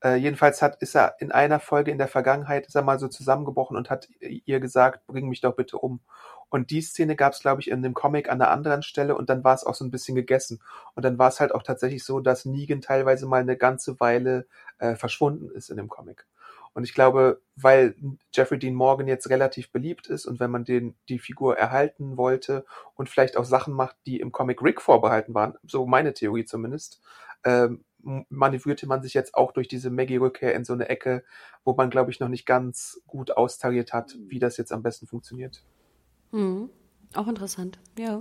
[0.00, 3.08] Äh, jedenfalls hat, ist er in einer Folge in der Vergangenheit, ist er mal so
[3.08, 6.00] zusammengebrochen und hat ihr gesagt, bring mich doch bitte um.
[6.50, 9.28] Und die Szene gab es, glaube ich, in dem Comic an einer anderen Stelle und
[9.28, 10.60] dann war es auch so ein bisschen gegessen.
[10.94, 14.46] Und dann war es halt auch tatsächlich so, dass Negan teilweise mal eine ganze Weile
[14.78, 16.26] äh, verschwunden ist in dem Comic.
[16.74, 17.94] Und ich glaube, weil
[18.32, 22.64] Jeffrey Dean Morgan jetzt relativ beliebt ist und wenn man den, die Figur erhalten wollte
[22.96, 27.00] und vielleicht auch Sachen macht, die im Comic Rick vorbehalten waren, so meine Theorie zumindest,
[27.44, 27.84] ähm,
[28.28, 31.24] manövrierte man sich jetzt auch durch diese Maggie-Rückkehr in so eine Ecke,
[31.64, 35.06] wo man, glaube ich, noch nicht ganz gut austariert hat, wie das jetzt am besten
[35.06, 35.62] funktioniert.
[36.32, 36.70] Mhm.
[37.14, 38.18] Auch interessant, ja.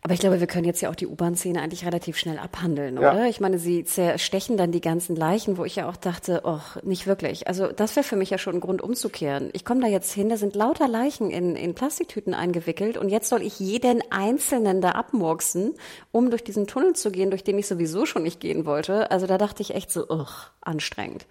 [0.00, 3.12] Aber ich glaube, wir können jetzt ja auch die U-Bahn-Szene eigentlich relativ schnell abhandeln, Ja.
[3.12, 3.26] oder?
[3.26, 7.06] Ich meine, sie zerstechen dann die ganzen Leichen, wo ich ja auch dachte, ach, nicht
[7.08, 7.48] wirklich.
[7.48, 9.50] Also das wäre für mich ja schon ein Grund umzukehren.
[9.54, 13.28] Ich komme da jetzt hin, da sind lauter Leichen in, in Plastiktüten eingewickelt und jetzt
[13.28, 15.74] soll ich jeden einzelnen da abmurksen,
[16.12, 19.10] um durch diesen Tunnel zu gehen, durch den ich sowieso schon nicht gehen wollte.
[19.10, 21.26] Also da dachte ich echt so, ach, anstrengend.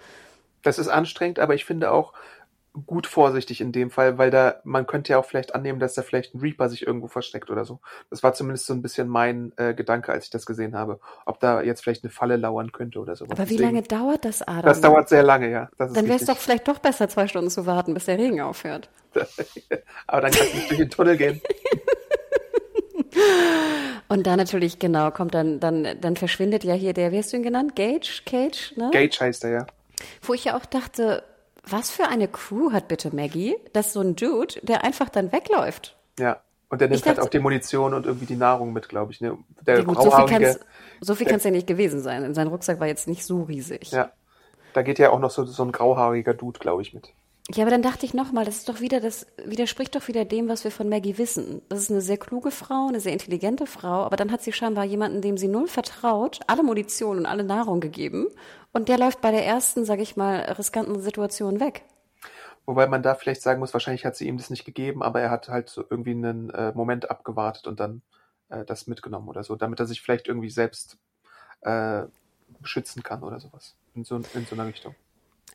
[0.64, 2.12] Das ist anstrengend, aber ich finde auch
[2.86, 6.02] gut vorsichtig in dem Fall, weil da, man könnte ja auch vielleicht annehmen, dass da
[6.02, 7.80] vielleicht ein Reaper sich irgendwo versteckt oder so.
[8.10, 11.00] Das war zumindest so ein bisschen mein äh, Gedanke, als ich das gesehen habe.
[11.26, 13.32] Ob da jetzt vielleicht eine Falle lauern könnte oder sowas.
[13.32, 14.64] Aber wie Deswegen- lange dauert das, Adam?
[14.64, 15.70] Das dauert sehr lange, ja.
[15.78, 18.90] Dann wäre es doch vielleicht doch besser, zwei Stunden zu warten, bis der Regen aufhört.
[20.08, 21.42] Aber dann kannst du nicht durch den Tunnel gehen.
[24.10, 27.38] Und da natürlich, genau, kommt dann, dann, dann verschwindet ja hier der, wie hast du
[27.38, 27.76] ihn genannt?
[27.76, 28.22] Gage?
[28.26, 28.90] Cage, ne?
[28.94, 29.68] Gage heißt er ja.
[30.22, 31.24] Wo ich ja auch dachte,
[31.70, 35.96] was für eine Crew hat bitte Maggie, dass so ein Dude, der einfach dann wegläuft.
[36.20, 36.38] Ja.
[36.70, 39.22] Und der nimmt halt dachte- auch die Munition und irgendwie die Nahrung mit, glaube ich.
[39.22, 39.38] Ne?
[39.66, 40.26] Der Ja, gut, so viel
[41.16, 42.34] viel kann's ja nicht gewesen sein.
[42.34, 43.92] Sein Rucksack war jetzt nicht so riesig.
[43.92, 44.12] ja.
[44.74, 47.10] Da geht ja auch noch so, so ein grauhaariger Dude, glaube ich, mit.
[47.52, 50.50] Ja, aber dann dachte ich nochmal, das ist doch wieder, das widerspricht doch wieder dem,
[50.50, 51.62] was wir von Maggie wissen.
[51.70, 54.84] Das ist eine sehr kluge Frau, eine sehr intelligente Frau, aber dann hat sie scheinbar
[54.84, 58.28] jemanden, dem sie null vertraut, alle Munition und alle Nahrung gegeben
[58.78, 61.84] und der läuft bei der ersten, sag ich mal, riskanten Situation weg.
[62.68, 65.32] Wobei man da vielleicht sagen muss, wahrscheinlich hat sie ihm das nicht gegeben, aber er
[65.32, 68.04] hat halt so irgendwie einen äh, Moment abgewartet und dann
[68.50, 71.00] äh, das mitgenommen oder so, damit er sich vielleicht irgendwie selbst
[71.62, 72.04] äh,
[72.60, 73.76] beschützen kann oder sowas.
[73.96, 74.94] In so, in so einer Richtung.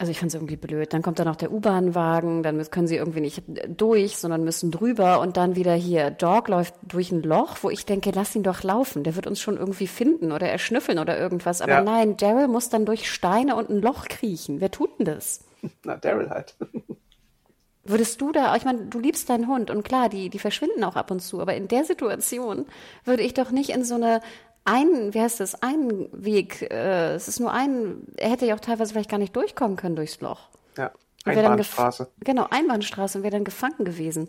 [0.02, 0.92] Also ich fand es irgendwie blöd.
[0.92, 5.20] Dann kommt da noch der U-Bahn-Wagen, dann können sie irgendwie nicht durch, sondern müssen drüber
[5.20, 8.64] und dann wieder hier, Dog läuft durch ein Loch, wo ich denke, lass ihn doch
[8.64, 11.60] laufen, der wird uns schon irgendwie finden oder erschnüffeln oder irgendwas.
[11.62, 11.82] Aber Ja.
[11.84, 14.60] nein, Daryl muss dann durch Steine und ein Loch kriechen.
[14.60, 15.44] Wer tut denn das?
[15.84, 16.56] Na, Daryl halt.
[17.84, 20.96] Würdest du da, ich meine, du liebst deinen Hund und klar, die, die verschwinden auch
[20.96, 22.66] ab und zu, aber in der Situation
[23.04, 24.20] würde ich doch nicht in so eine
[24.64, 28.92] ein, wie heißt das, Einweg, äh, es ist nur ein, er hätte ja auch teilweise
[28.92, 30.48] vielleicht gar nicht durchkommen können durchs Loch.
[30.76, 30.92] Ja.
[31.24, 32.08] Einbahnstraße.
[32.20, 34.28] Genau, Einbahnstraße und wäre dann gefangen gewesen.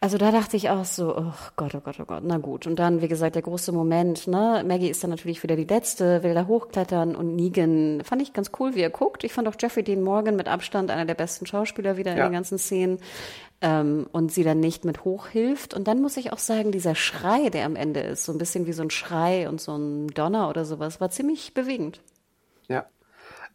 [0.00, 2.68] Also da dachte ich auch so, oh Gott, oh Gott, oh Gott, na gut.
[2.68, 4.62] Und dann, wie gesagt, der große Moment, ne?
[4.64, 8.52] Maggie ist dann natürlich wieder die Letzte, will da hochklettern und Negan, fand ich ganz
[8.60, 9.24] cool, wie er guckt.
[9.24, 12.28] Ich fand auch Jeffrey Dean Morgan mit Abstand einer der besten Schauspieler wieder in Ja.
[12.28, 12.98] den ganzen Szenen.
[13.60, 15.74] Ähm, und sie dann nicht mit hochhilft.
[15.74, 18.66] Und dann muss ich auch sagen, dieser Schrei, der am Ende ist, so ein bisschen
[18.66, 22.00] wie so ein Schrei und so ein Donner oder sowas, war ziemlich bewegend.
[22.68, 22.86] Ja.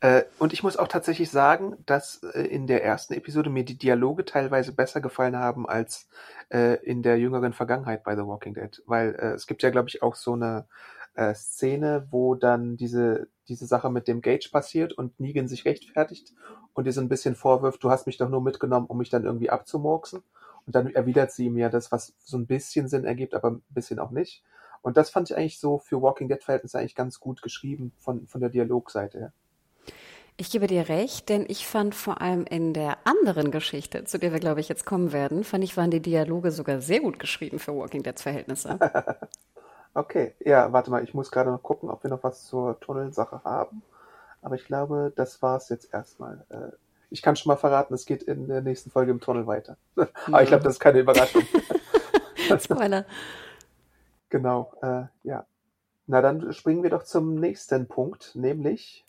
[0.03, 3.77] Äh, und ich muss auch tatsächlich sagen, dass äh, in der ersten Episode mir die
[3.77, 6.09] Dialoge teilweise besser gefallen haben als
[6.49, 8.83] äh, in der jüngeren Vergangenheit bei The Walking Dead.
[8.85, 10.67] Weil es gibt ja, glaube ich, auch so eine
[11.35, 16.33] Szene, wo dann diese, diese Sache mit dem Gage passiert und Negan sich rechtfertigt
[16.73, 19.23] und ihr so ein bisschen vorwirft, du hast mich doch nur mitgenommen, um mich dann
[19.23, 20.23] irgendwie abzumurksen.
[20.65, 23.63] Und dann erwidert sie ihm ja das, was so ein bisschen Sinn ergibt, aber ein
[23.69, 24.43] bisschen auch nicht.
[24.81, 28.41] Und das fand ich eigentlich so für Walking Dead-Verhältnisse eigentlich ganz gut geschrieben von, von
[28.41, 29.33] der Dialogseite her.
[30.35, 34.33] Ich gebe dir recht, denn ich fand vor allem in der anderen Geschichte, zu der
[34.33, 37.59] wir, glaube ich, jetzt kommen werden, fand ich, waren die Dialoge sogar sehr gut geschrieben
[37.59, 38.79] für Walking Deads Verhältnisse.
[39.95, 43.41] Okay, ja, warte mal, ich muss gerade noch gucken, ob wir noch was zur Tunnelsache
[43.43, 43.83] haben.
[44.41, 46.45] Aber ich glaube, das war's jetzt erstmal.
[46.49, 46.71] Äh,
[47.09, 49.77] Ich kann schon mal verraten, es geht in der nächsten Folge im Tunnel weiter.
[50.31, 51.47] Aber ich glaube, das ist keine Überraschung.
[52.59, 53.05] Spoiler.
[54.29, 55.45] Genau, äh, ja.
[56.07, 59.05] Na, dann springen wir doch zum nächsten Punkt, nämlich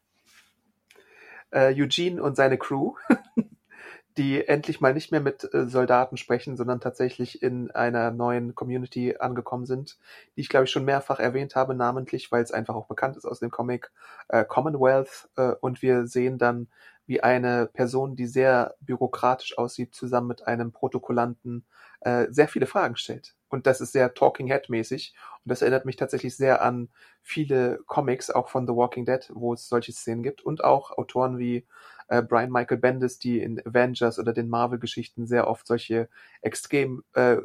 [1.54, 2.94] äh, Eugene und seine Crew,
[4.16, 9.16] die endlich mal nicht mehr mit äh, Soldaten sprechen, sondern tatsächlich in einer neuen Community
[9.18, 9.98] angekommen sind,
[10.36, 13.24] die ich glaube ich schon mehrfach erwähnt habe, namentlich, weil es einfach auch bekannt ist
[13.24, 13.90] aus dem Comic
[14.28, 15.28] äh, Commonwealth.
[15.36, 16.68] Äh, und wir sehen dann,
[17.06, 21.64] wie eine Person, die sehr bürokratisch aussieht, zusammen mit einem Protokollanten
[22.00, 23.34] äh, sehr viele Fragen stellt.
[23.48, 25.14] Und das ist sehr Talking Head mäßig.
[25.44, 26.88] Und das erinnert mich tatsächlich sehr an
[27.22, 30.42] viele Comics, auch von The Walking Dead, wo es solche Szenen gibt.
[30.42, 31.66] Und auch Autoren wie
[32.08, 36.08] äh, Brian Michael Bendis, die in Avengers oder den Marvel-Geschichten sehr oft solche
[36.42, 37.36] extrem äh,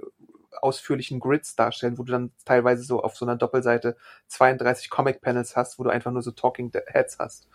[0.61, 3.95] ausführlichen Grids darstellen, wo du dann teilweise so auf so einer Doppelseite
[4.27, 7.47] 32 Comic-Panels hast, wo du einfach nur so Talking Heads hast.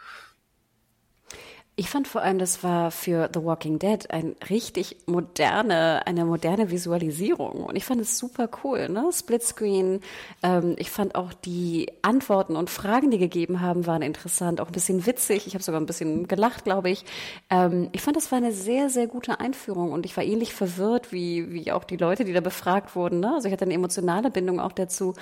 [1.77, 6.71] Ich fand vor allem, das war für The Walking Dead ein richtig moderne, eine moderne
[6.71, 7.65] Visualisierung.
[7.65, 9.11] Und ich fand es super cool, ne?
[9.13, 10.01] Splitscreen.
[10.45, 14.73] Ähm, ich fand auch die Antworten und Fragen, die gegeben haben, waren interessant, auch ein
[14.73, 15.49] bisschen witzig.
[15.49, 17.05] Ich habe sogar ein bisschen gelacht, glaube ich.
[17.51, 21.11] Ähm, ich fand, das war eine sehr, sehr gute Einführung und ich war ähnlich verwirrt
[21.11, 23.19] wie, wie auch die Leute, die da befragt wurden.
[23.19, 23.35] Ne?
[23.35, 25.15] Also ich hatte eine emotionale Bindung auch dazu.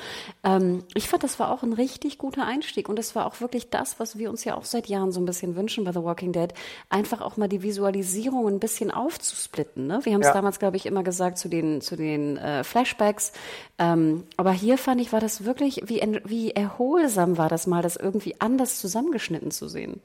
[0.44, 3.70] Ähm, ich fand, das war auch ein richtig guter Einstieg und das war auch wirklich
[3.70, 6.32] das, was wir uns ja auch seit Jahren so ein bisschen wünschen bei The Walking
[6.32, 6.55] Dead gerät,
[6.88, 9.86] einfach auch mal die Visualisierung ein bisschen aufzusplitten.
[9.86, 10.01] Ne?
[10.05, 10.34] Wir haben es Ja.
[10.34, 13.32] damals, glaube ich, immer gesagt zu den, zu den äh, Flashbacks.
[13.78, 17.97] Ähm, aber hier fand ich, war das wirklich, wie, wie erholsam war das mal, das
[17.97, 20.01] irgendwie anders zusammengeschnitten zu sehen.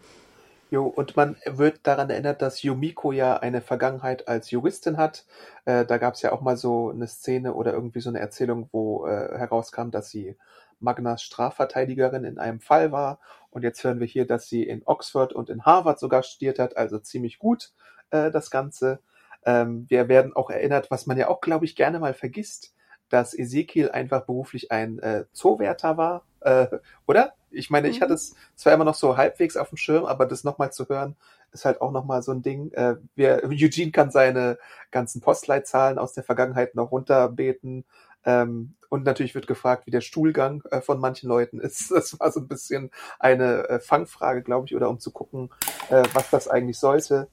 [0.69, 5.25] Jo, und man wird daran erinnert, dass Yumiko ja eine Vergangenheit als Juristin hat.
[5.63, 8.67] Äh, da gab es ja auch mal so eine Szene oder irgendwie so eine Erzählung,
[8.73, 10.35] wo äh, herauskam, dass sie
[10.79, 13.19] Magnas Strafverteidigerin in einem Fall war.
[13.57, 16.77] Und jetzt hören wir hier, dass sie in Oxford und in Harvard sogar studiert hat,
[16.77, 17.73] also ziemlich gut
[18.11, 18.99] äh, das Ganze.
[19.43, 22.75] Ähm, wir werden auch erinnert, was man ja auch, glaube ich, gerne mal vergisst,
[23.09, 26.67] dass Ezekiel einfach beruflich ein äh, Zoowärter war, äh,
[27.07, 27.33] oder?
[27.49, 28.03] Ich meine, ich Mhm.
[28.03, 31.15] hatte es zwar immer noch so halbwegs auf dem Schirm, aber das nochmal zu hören,
[31.51, 32.71] ist halt auch nochmal so ein Ding.
[32.73, 34.59] Äh, wir, Eugene kann seine
[34.91, 37.85] ganzen Postleitzahlen aus der Vergangenheit noch runterbeten.
[38.23, 41.91] Ähm, und natürlich wird gefragt, wie der Stuhlgang äh, von manchen Leuten ist.
[41.97, 45.49] Das war so ein bisschen eine äh, Fangfrage, glaube ich, oder um zu gucken,
[45.89, 47.27] äh, was das eigentlich sollte.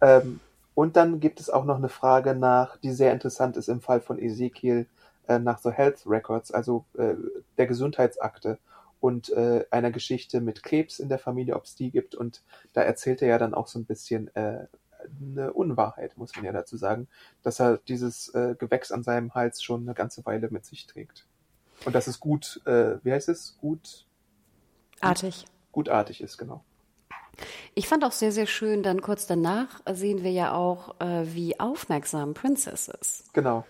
[0.00, 0.40] Ähm,
[0.74, 4.00] und dann gibt es auch noch eine Frage nach, die sehr interessant ist im Fall
[4.00, 4.86] von Ezekiel,
[5.26, 7.14] äh, nach so Health Records, also äh,
[7.58, 8.58] der Gesundheitsakte
[9.00, 12.14] und äh, einer Geschichte mit Krebs in der Familie, ob es die gibt.
[12.14, 12.42] Und
[12.72, 14.30] da erzählt er ja dann auch so ein bisschen
[15.20, 17.08] eine Unwahrheit, muss man ja dazu sagen,
[17.42, 21.26] dass er dieses äh, Gewächs an seinem Hals schon eine ganze Weile mit sich trägt.
[21.84, 24.06] Und dass es gut, äh, wie heißt es, gut,
[25.00, 25.46] Artig.
[25.72, 26.64] gutartig ist, genau.
[27.74, 31.58] Ich fand auch sehr, sehr schön, dann kurz danach sehen wir ja auch, äh, wie
[31.58, 33.32] aufmerksam Princess ist.
[33.32, 33.64] Genau.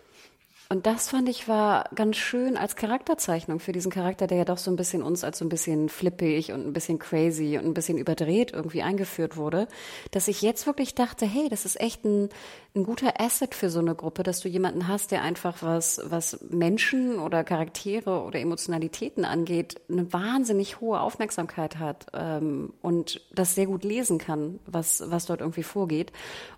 [0.73, 4.57] Und das fand ich war ganz schön als Charakterzeichnung für diesen Charakter, der ja doch
[4.57, 7.75] so ein bisschen uns als so ein bisschen flippig und ein bisschen crazy und ein
[7.75, 9.67] bisschen überdreht irgendwie eingeführt wurde,
[10.13, 12.29] dass ich jetzt wirklich dachte, hey, das ist echt ein,
[12.77, 16.39] ein guter Asset für so eine Gruppe, dass du jemanden hast, der einfach was, was
[16.51, 23.67] Menschen oder Charaktere oder Emotionalitäten angeht, eine wahnsinnig hohe Aufmerksamkeit hat ähm, und das sehr
[23.67, 26.13] gut lesen kann, was, was dort irgendwie vorgeht.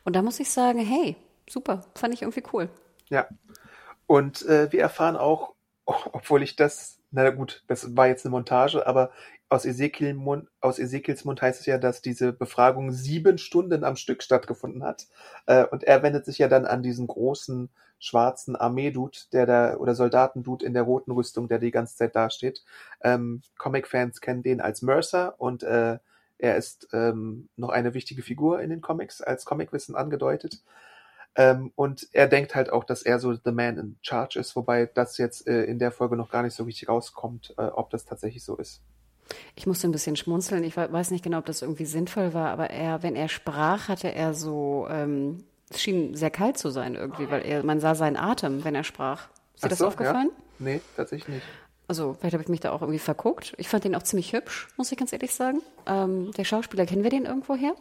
[0.04, 1.16] Und da muss ich sagen, hey,
[1.48, 2.68] super, fand ich irgendwie cool.
[3.12, 3.26] Ja.
[4.12, 5.54] Und äh, wir erfahren auch,
[5.86, 9.10] oh, obwohl ich das, na gut, das war jetzt eine Montage, aber
[9.48, 13.96] aus, Ezekiel Mund, aus Ezekiels Mund heißt es ja, dass diese Befragung sieben Stunden am
[13.96, 15.06] Stück stattgefunden hat.
[15.46, 19.94] Äh, und er wendet sich ja dann an diesen großen schwarzen Armee-Dude, der da, oder
[19.94, 22.62] Soldaten-Dude in der roten Rüstung, der die ganze Zeit dasteht.
[23.00, 25.98] Ähm, Comic-Fans kennen den als Mercer und äh,
[26.36, 30.62] er ist ähm, noch eine wichtige Figur in den Comics, als Comicwissen angedeutet.
[31.34, 34.86] Ähm, und er denkt halt auch, dass er so the man in charge ist, wobei
[34.86, 38.04] das jetzt äh, in der Folge noch gar nicht so richtig rauskommt, äh, ob das
[38.04, 38.82] tatsächlich so ist.
[39.54, 40.62] Ich musste ein bisschen schmunzeln.
[40.64, 43.88] Ich we- weiß nicht genau, ob das irgendwie sinnvoll war, aber er, wenn er sprach,
[43.88, 47.94] hatte er so, ähm, es schien sehr kalt zu sein irgendwie, weil er, man sah
[47.94, 49.28] seinen Atem, wenn er sprach.
[49.54, 50.30] Ist dir das so, aufgefallen?
[50.34, 50.44] Ja?
[50.58, 51.46] Nee, tatsächlich nicht.
[51.88, 53.54] Also, vielleicht habe ich mich da auch irgendwie verguckt.
[53.56, 55.62] Ich fand den auch ziemlich hübsch, muss ich ganz ehrlich sagen.
[55.86, 57.74] Ähm, der Schauspieler, kennen wir den irgendwo her?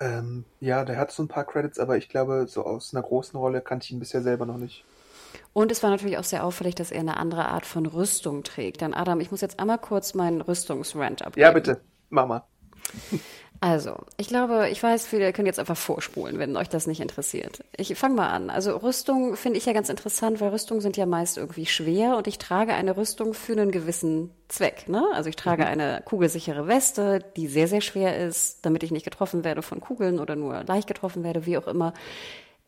[0.00, 3.38] Ähm, ja, der hat so ein paar Credits, aber ich glaube, so aus einer großen
[3.38, 4.84] Rolle kannte ich ihn bisher selber noch nicht.
[5.52, 8.82] Und es war natürlich auch sehr auffällig, dass er eine andere Art von Rüstung trägt.
[8.82, 11.42] Dann, Adam, ich muss jetzt einmal kurz meinen Rüstungsrant abgeben.
[11.42, 12.44] Ja, bitte, mach mal.
[13.62, 17.62] Also, ich glaube, ich weiß, viele können jetzt einfach vorspulen, wenn euch das nicht interessiert.
[17.76, 18.48] Ich fange mal an.
[18.48, 22.26] Also Rüstung finde ich ja ganz interessant, weil Rüstungen sind ja meist irgendwie schwer und
[22.26, 24.88] ich trage eine Rüstung für einen gewissen Zweck.
[24.88, 25.06] Ne?
[25.12, 29.44] Also ich trage eine kugelsichere Weste, die sehr, sehr schwer ist, damit ich nicht getroffen
[29.44, 31.92] werde von Kugeln oder nur leicht getroffen werde, wie auch immer.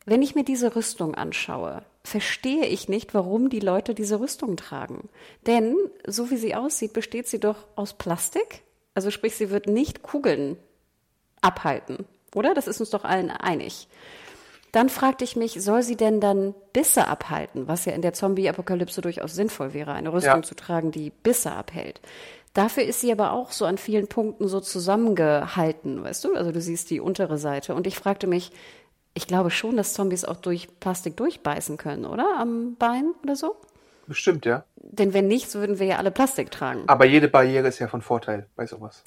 [0.05, 5.09] Wenn ich mir diese Rüstung anschaue, verstehe ich nicht, warum die Leute diese Rüstung tragen.
[5.47, 5.75] Denn
[6.07, 8.63] so wie sie aussieht, besteht sie doch aus Plastik.
[8.95, 10.59] Also sprich, sie wird nicht Kugeln
[11.43, 12.55] abhalten, oder?
[12.55, 13.89] Das ist uns doch allen einig.
[14.73, 19.03] Dann fragte ich mich, soll sie denn dann Bisse abhalten, was ja in der Zombie-Apokalypse
[19.03, 20.43] durchaus sinnvoll wäre, eine Rüstung Ja.
[20.43, 22.01] zu tragen, die Bisse abhält.
[22.55, 26.35] Dafür ist sie aber auch so an vielen Punkten so zusammengehalten, weißt du?
[26.35, 27.75] Also du siehst die untere Seite.
[27.75, 28.51] Und ich fragte mich,
[29.15, 32.39] ich glaube schon, dass Zombies auch durch Plastik durchbeißen können, oder?
[32.39, 33.57] Am Bein oder so?
[34.07, 34.65] Bestimmt, ja.
[34.77, 36.83] Denn wenn nicht, so würden wir ja alle Plastik tragen.
[36.89, 39.05] Aber jede Barriere ist ja von Vorteil bei sowas.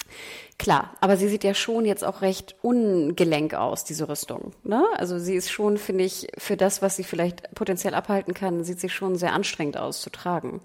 [0.58, 4.52] Klar, aber sie sieht ja schon jetzt auch recht ungelenk aus, diese Rüstung.
[4.64, 4.82] Ne?
[4.96, 8.80] Also sie ist schon, finde ich, für das, was sie vielleicht potenziell abhalten kann, sieht
[8.80, 10.62] sie schon sehr anstrengend aus zu tragen.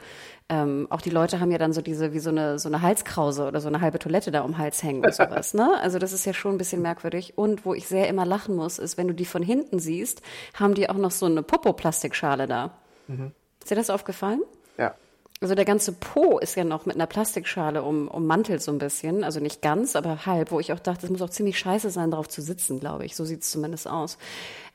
[0.48, 3.46] Ähm, auch die Leute haben ja dann so diese, wie so eine, so eine Halskrause
[3.46, 5.54] oder so eine halbe Toilette da um den Hals hängen und sowas.
[5.54, 5.70] Ne?
[5.82, 7.38] Also das ist ja schon ein bisschen merkwürdig.
[7.38, 10.22] Und wo ich sehr immer lachen muss, ist, wenn du die von hinten siehst,
[10.54, 12.72] haben die auch noch so eine Popo-Plastikschale da.
[13.62, 14.42] Ist dir das aufgefallen?
[14.78, 14.96] Ja.
[15.44, 19.24] Also der ganze Po ist ja noch mit einer Plastikschale um, ummantelt so ein bisschen.
[19.24, 22.12] Also nicht ganz, aber halb, wo ich auch dachte, es muss auch ziemlich scheiße sein,
[22.12, 23.16] darauf zu sitzen, glaube ich.
[23.16, 24.20] So sieht es zumindest aus.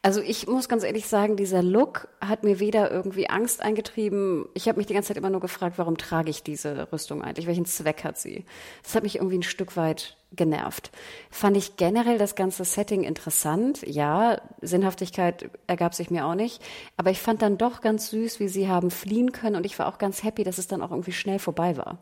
[0.02, 4.46] Also ich muss ganz ehrlich sagen, dieser Look hat mir weder irgendwie Angst eingetrieben.
[4.54, 7.46] Ich habe mich die ganze Zeit immer nur gefragt, warum trage ich diese Rüstung eigentlich?
[7.46, 8.44] Welchen Zweck hat sie?
[8.82, 10.90] Das hat mich irgendwie ein Stück weit genervt.
[11.30, 13.82] Fand ich generell das ganze Setting interessant.
[13.86, 16.62] Ja, Sinnhaftigkeit ergab sich mir auch nicht.
[16.96, 19.56] Aber ich fand dann doch ganz süß, wie sie haben fliehen können.
[19.56, 21.98] Und ich war auch ganz happy, dass es dann auch irgendwie schnell vorbei war.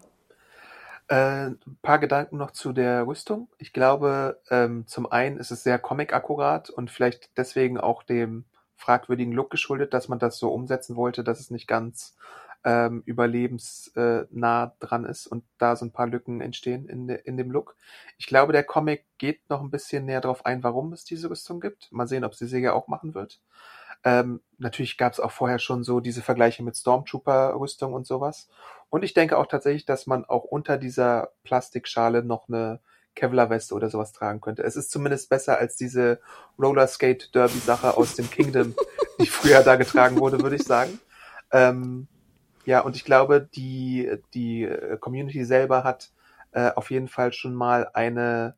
[1.09, 3.49] Äh, ein paar Gedanken noch zu der Rüstung.
[3.59, 8.45] Ich glaube, ähm, zum einen ist es sehr comic-akkurat und vielleicht deswegen auch dem
[8.76, 12.16] fragwürdigen Look geschuldet, dass man das so umsetzen wollte, dass es nicht ganz
[12.65, 17.51] ähm, überlebensnah dran ist und da so ein paar Lücken entstehen in, de, in dem
[17.51, 17.77] Look.
[18.17, 21.61] Ich glaube, der Comic geht noch ein bisschen näher darauf ein, warum es diese Rüstung
[21.61, 21.93] gibt.
[21.93, 23.41] Mal sehen, ob sie sie ja auch machen wird.
[24.03, 28.49] Ähm, natürlich gab es auch vorher schon so diese Vergleiche mit Stormtrooper-Rüstung und sowas.
[28.91, 32.81] Und ich denke auch tatsächlich, dass man auch unter dieser Plastikschale noch eine
[33.15, 34.62] Kevlar-Weste oder sowas tragen könnte.
[34.62, 36.21] Es ist zumindest besser als diese
[36.59, 38.75] Rollerskate-Derby-Sache aus dem Kingdom,
[39.21, 40.99] die früher da getragen wurde, würde ich sagen.
[41.53, 42.09] Ähm,
[42.65, 46.12] ja, und ich glaube, die, die äh, Community selber hat
[46.53, 48.57] äh, auf jeden Fall schon mal eine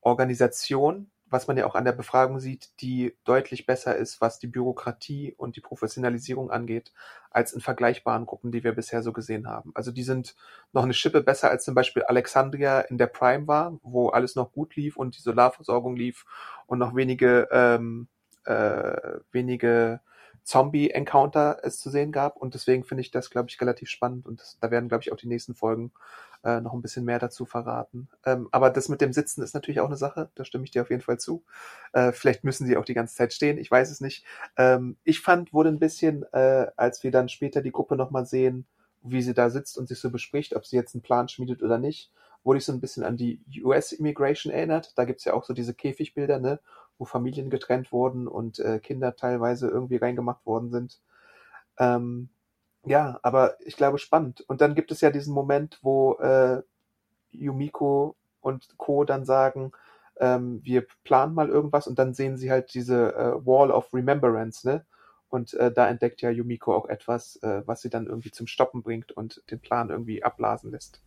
[0.00, 4.48] Organisation, was man ja auch an der Befragung sieht, die deutlich besser ist, was die
[4.48, 6.92] Bürokratie und die Professionalisierung angeht,
[7.30, 9.70] als in vergleichbaren Gruppen, die wir bisher so gesehen haben.
[9.74, 10.34] Also die sind
[10.72, 14.52] noch eine Schippe besser als zum Beispiel Alexandria in der Prime war, wo alles noch
[14.52, 16.26] gut lief und die Solarversorgung lief
[16.66, 18.08] und noch wenige ähm,
[18.44, 20.00] äh, wenige
[20.44, 22.36] Zombie-Encounter es zu sehen gab.
[22.36, 24.26] Und deswegen finde ich das, glaube ich, relativ spannend.
[24.26, 25.92] Und das, da werden, glaube ich, auch die nächsten Folgen
[26.44, 28.08] äh, noch ein bisschen mehr dazu verraten.
[28.24, 30.30] Ähm, aber das mit dem Sitzen ist natürlich auch eine Sache.
[30.34, 31.44] Da stimme ich dir auf jeden Fall zu.
[31.92, 33.58] Äh, vielleicht müssen sie auch die ganze Zeit stehen.
[33.58, 34.24] Ich weiß es nicht.
[34.56, 38.66] Ähm, ich fand, wurde ein bisschen, äh, als wir dann später die Gruppe nochmal sehen,
[39.02, 41.78] wie sie da sitzt und sich so bespricht, ob sie jetzt einen Plan schmiedet oder
[41.78, 42.10] nicht,
[42.42, 44.96] wurde ich so ein bisschen an die US-Immigration erinnert.
[44.96, 46.60] Da gibt's ja auch so diese Käfigbilder, ne,
[47.00, 51.00] wo Familien getrennt wurden und äh, Kinder teilweise irgendwie reingemacht worden sind.
[51.78, 52.28] Ähm,
[52.84, 54.42] ja, aber ich glaube spannend.
[54.42, 56.62] Und dann gibt es ja diesen Moment, wo äh,
[57.30, 59.04] Yumiko und Co.
[59.04, 59.72] dann sagen,
[60.18, 64.68] ähm, wir planen mal irgendwas und dann sehen sie halt diese äh, Wall of Remembrance,
[64.68, 64.84] ne?
[65.30, 68.82] Und äh, da entdeckt ja Yumiko auch etwas, äh, was sie dann irgendwie zum Stoppen
[68.82, 71.00] bringt und den Plan irgendwie abblasen lässt.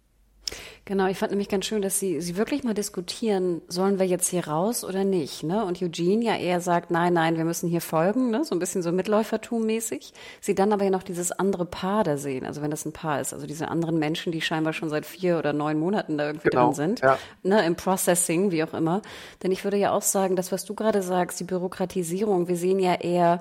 [0.86, 4.28] Genau, ich fand nämlich ganz schön, dass sie, sie wirklich mal diskutieren, sollen wir jetzt
[4.28, 5.64] hier raus oder nicht, ne?
[5.64, 8.44] Und Eugene ja eher sagt, nein, nein, wir müssen hier folgen, ne?
[8.44, 10.14] So ein bisschen so Mitläufertum-mäßig.
[10.42, 13.22] Sie dann aber ja noch dieses andere Paar da sehen, also wenn das ein Paar
[13.22, 16.50] ist, also diese anderen Menschen, die scheinbar schon seit vier oder neun Monaten da irgendwie
[16.50, 17.18] genau, drin sind, ja.
[17.44, 17.66] ne?
[17.66, 19.02] Im Processing, wie auch immer.
[19.42, 22.80] Denn ich würde ja auch sagen, das, was du gerade sagst, die Bürokratisierung, wir sehen
[22.80, 23.40] ja eher,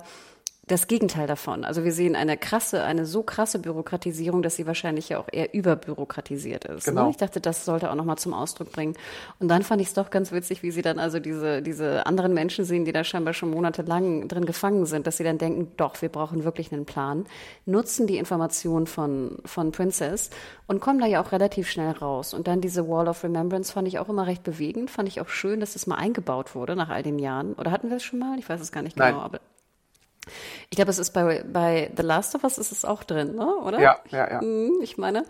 [0.73, 1.65] das Gegenteil davon.
[1.65, 5.53] Also wir sehen eine krasse, eine so krasse Bürokratisierung, dass sie wahrscheinlich ja auch eher
[5.53, 6.87] überbürokratisiert ist.
[6.87, 6.93] Ne?
[6.93, 7.05] Genau.
[7.05, 7.11] Ne?
[7.11, 8.95] Ich dachte, das sollte auch nochmal zum Ausdruck bringen.
[9.39, 12.33] Und dann fand ich es doch ganz witzig, wie sie dann also diese, diese anderen
[12.33, 16.01] Menschen sehen, die da scheinbar schon monatelang drin gefangen sind, dass sie dann denken, doch,
[16.01, 17.27] wir brauchen wirklich einen Plan,
[17.67, 20.31] nutzen die Information von, von Princess
[20.67, 22.33] und kommen da ja auch relativ schnell raus.
[22.33, 25.29] Und dann diese Wall of Remembrance fand ich auch immer recht bewegend, fand ich auch
[25.29, 27.53] schön, dass das mal eingebaut wurde nach all den Jahren.
[27.55, 28.39] Oder hatten wir es schon mal?
[28.39, 29.21] Ich weiß es gar nicht genau, Nein.
[29.21, 29.41] aber
[30.71, 33.57] ich glaube, es ist bei, bei The Last of Us ist es auch drin, ne?
[33.57, 33.81] oder?
[33.81, 34.41] Ja, ja, ja.
[34.41, 35.25] Hm, ich meine.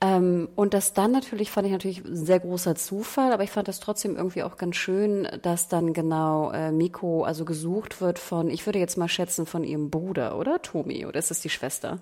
[0.00, 3.68] Ähm, und das dann natürlich fand ich natürlich ein sehr großer Zufall, aber ich fand
[3.68, 8.48] das trotzdem irgendwie auch ganz schön, dass dann genau äh, Miko also gesucht wird von,
[8.48, 10.62] ich würde jetzt mal schätzen, von ihrem Bruder, oder?
[10.62, 11.98] Tomi, oder ist es die Schwester?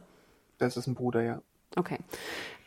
[0.59, 1.43] Das ist ein Bruder, ja.
[1.77, 1.99] Okay.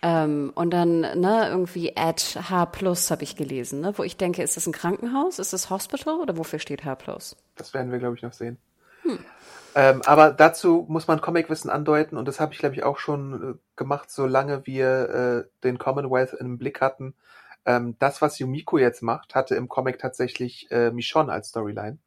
[0.02, 4.42] Ähm, und dann, ne, irgendwie at H plus habe ich gelesen, ne, wo ich denke,
[4.42, 5.40] ist das ein Krankenhaus?
[5.40, 7.38] Ist das Hospital oder wofür steht H plus?
[7.56, 8.58] Das werden wir, glaube ich, noch sehen.
[9.04, 9.20] Hm.
[9.76, 13.54] Ähm, aber dazu muss man Comicwissen andeuten und das habe ich, glaube ich, auch schon
[13.54, 17.16] äh, gemacht, solange wir äh, den Commonwealth im Blick hatten.
[17.66, 22.00] Ähm, das, was Yumiko jetzt macht, hatte im Comic tatsächlich äh, Michonne als Storyline.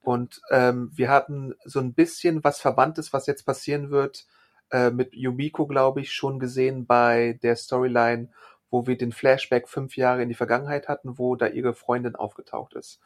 [0.00, 4.26] Und ähm, wir hatten so ein bisschen was Verwandtes, was jetzt passieren wird,
[4.70, 8.30] äh, mit Yumiko, glaube ich, schon gesehen bei der Storyline,
[8.70, 12.74] wo wir den Flashback fünf Jahre in die Vergangenheit hatten, wo da ihre Freundin aufgetaucht
[12.74, 13.00] ist.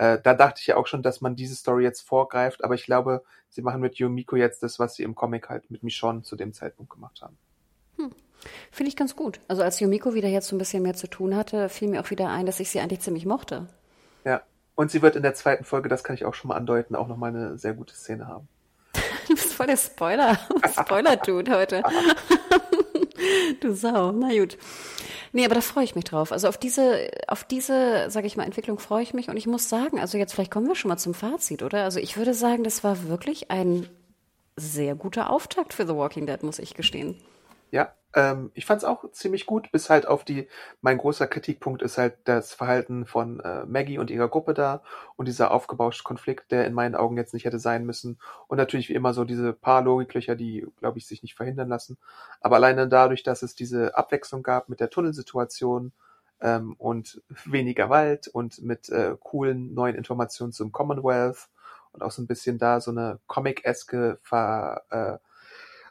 [0.00, 2.86] Äh, da dachte ich ja auch schon, dass man diese Story jetzt vorgreift, aber ich
[2.86, 6.36] glaube, sie machen mit Yumiko jetzt das, was sie im Comic halt mit Michonne zu
[6.36, 7.36] dem Zeitpunkt gemacht haben.
[7.98, 8.10] Hm.
[8.70, 9.40] Finde ich ganz gut.
[9.46, 12.08] Also als Yumiko wieder jetzt so ein bisschen mehr zu tun hatte, fiel mir auch
[12.08, 13.66] wieder ein, dass ich sie eigentlich ziemlich mochte.
[14.24, 14.40] Ja.
[14.74, 17.06] Und sie wird in der zweiten Folge, das kann ich auch schon mal andeuten, auch
[17.06, 18.48] nochmal eine sehr gute Szene haben.
[19.28, 20.38] du bist voll der Spoiler.
[20.80, 21.82] Spoiler-Dude heute.
[23.60, 24.12] du Sau.
[24.12, 24.56] Na gut.
[25.32, 26.32] Nee, aber da freue ich mich drauf.
[26.32, 29.28] Also auf diese, auf diese, sage ich mal, Entwicklung freue ich mich.
[29.28, 31.84] Und ich muss sagen, also jetzt vielleicht kommen wir schon mal zum Fazit, oder?
[31.84, 33.88] Also ich würde sagen, das war wirklich ein
[34.56, 37.16] sehr guter Auftakt für The Walking Dead, muss ich gestehen.
[37.70, 40.48] Ja, ähm, ich fand es auch ziemlich gut, bis halt auf die,
[40.80, 44.82] mein großer Kritikpunkt ist halt das Verhalten von äh, Maggie und ihrer Gruppe da
[45.16, 48.18] und dieser aufgebauschte Konflikt, der in meinen Augen jetzt nicht hätte sein müssen.
[48.48, 51.98] Und natürlich wie immer so diese paar Logiklöcher, die, glaube ich, sich nicht verhindern lassen.
[52.40, 55.92] Aber alleine dadurch, dass es diese Abwechslung gab mit der Tunnelsituation,
[56.40, 61.48] ähm, und weniger Wald und mit äh, coolen neuen Informationen zum Commonwealth
[61.92, 64.82] und auch so ein bisschen da so eine Comic-eske Ver,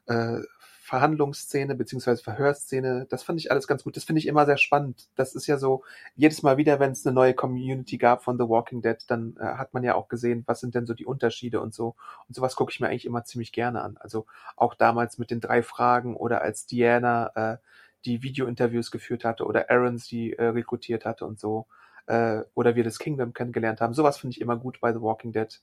[0.07, 0.43] äh, äh,
[0.89, 3.95] Verhandlungsszene beziehungsweise Verhörszene, das fand ich alles ganz gut.
[3.95, 5.07] Das finde ich immer sehr spannend.
[5.15, 5.83] Das ist ja so,
[6.15, 9.43] jedes Mal wieder, wenn es eine neue Community gab von The Walking Dead, dann äh,
[9.43, 11.95] hat man ja auch gesehen, was sind denn so die Unterschiede und so.
[12.27, 13.97] Und sowas gucke ich mir eigentlich immer ziemlich gerne an.
[13.99, 14.25] Also
[14.55, 17.57] auch damals mit den drei Fragen oder als Diana äh,
[18.05, 21.67] die Video-Interviews geführt hatte oder Aaron sie äh, rekrutiert hatte und so.
[22.07, 23.93] Äh, oder wir das Kingdom kennengelernt haben.
[23.93, 25.61] Sowas finde ich immer gut bei The Walking Dead.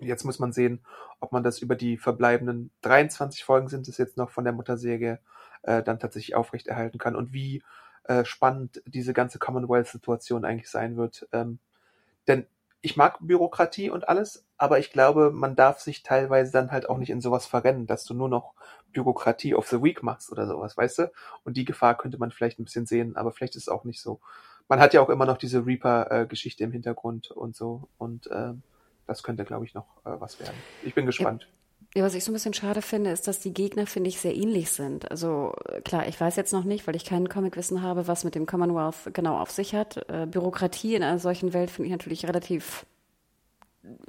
[0.00, 0.84] Jetzt muss man sehen,
[1.20, 5.20] ob man das über die verbleibenden 23 Folgen sind es jetzt noch von der Mutterserie
[5.62, 7.62] äh, dann tatsächlich aufrechterhalten kann und wie
[8.04, 11.28] äh, spannend diese ganze Commonwealth-Situation eigentlich sein wird.
[11.32, 11.58] Ähm,
[12.26, 12.46] denn
[12.82, 16.98] ich mag Bürokratie und alles, aber ich glaube, man darf sich teilweise dann halt auch
[16.98, 18.52] nicht in sowas verrennen, dass du nur noch
[18.92, 21.12] Bürokratie of the Week machst oder sowas, weißt du?
[21.44, 24.02] Und die Gefahr könnte man vielleicht ein bisschen sehen, aber vielleicht ist es auch nicht
[24.02, 24.20] so.
[24.68, 28.52] Man hat ja auch immer noch diese Reaper-Geschichte äh, im Hintergrund und so und äh,
[29.06, 30.56] das könnte, glaube ich, noch äh, was werden.
[30.82, 31.46] Ich bin gespannt.
[31.94, 32.02] Ja.
[32.02, 34.70] was ich so ein bisschen schade finde, ist, dass die Gegner, finde ich, sehr ähnlich
[34.70, 35.10] sind.
[35.10, 38.46] Also klar, ich weiß jetzt noch nicht, weil ich kein Comicwissen habe, was mit dem
[38.46, 40.08] Commonwealth genau auf sich hat.
[40.08, 42.86] Äh, Bürokratie in einer solchen Welt finde ich natürlich relativ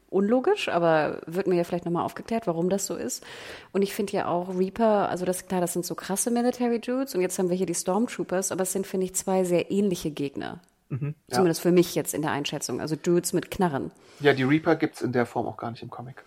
[0.10, 3.26] unlogisch, aber wird mir ja vielleicht nochmal aufgeklärt, warum das so ist.
[3.72, 7.16] Und ich finde ja auch Reaper, also das klar, das sind so krasse Military Dudes
[7.16, 10.12] und jetzt haben wir hier die Stormtroopers, aber es sind, finde ich, zwei sehr ähnliche
[10.12, 10.62] Gegner.
[10.90, 11.36] Mhm, ja.
[11.36, 12.80] Zumindest für mich jetzt in der Einschätzung.
[12.82, 13.92] Also Dudes mit Knarren.
[14.20, 16.24] Ja, die Reaper gibt es in der Form auch gar nicht im Comic.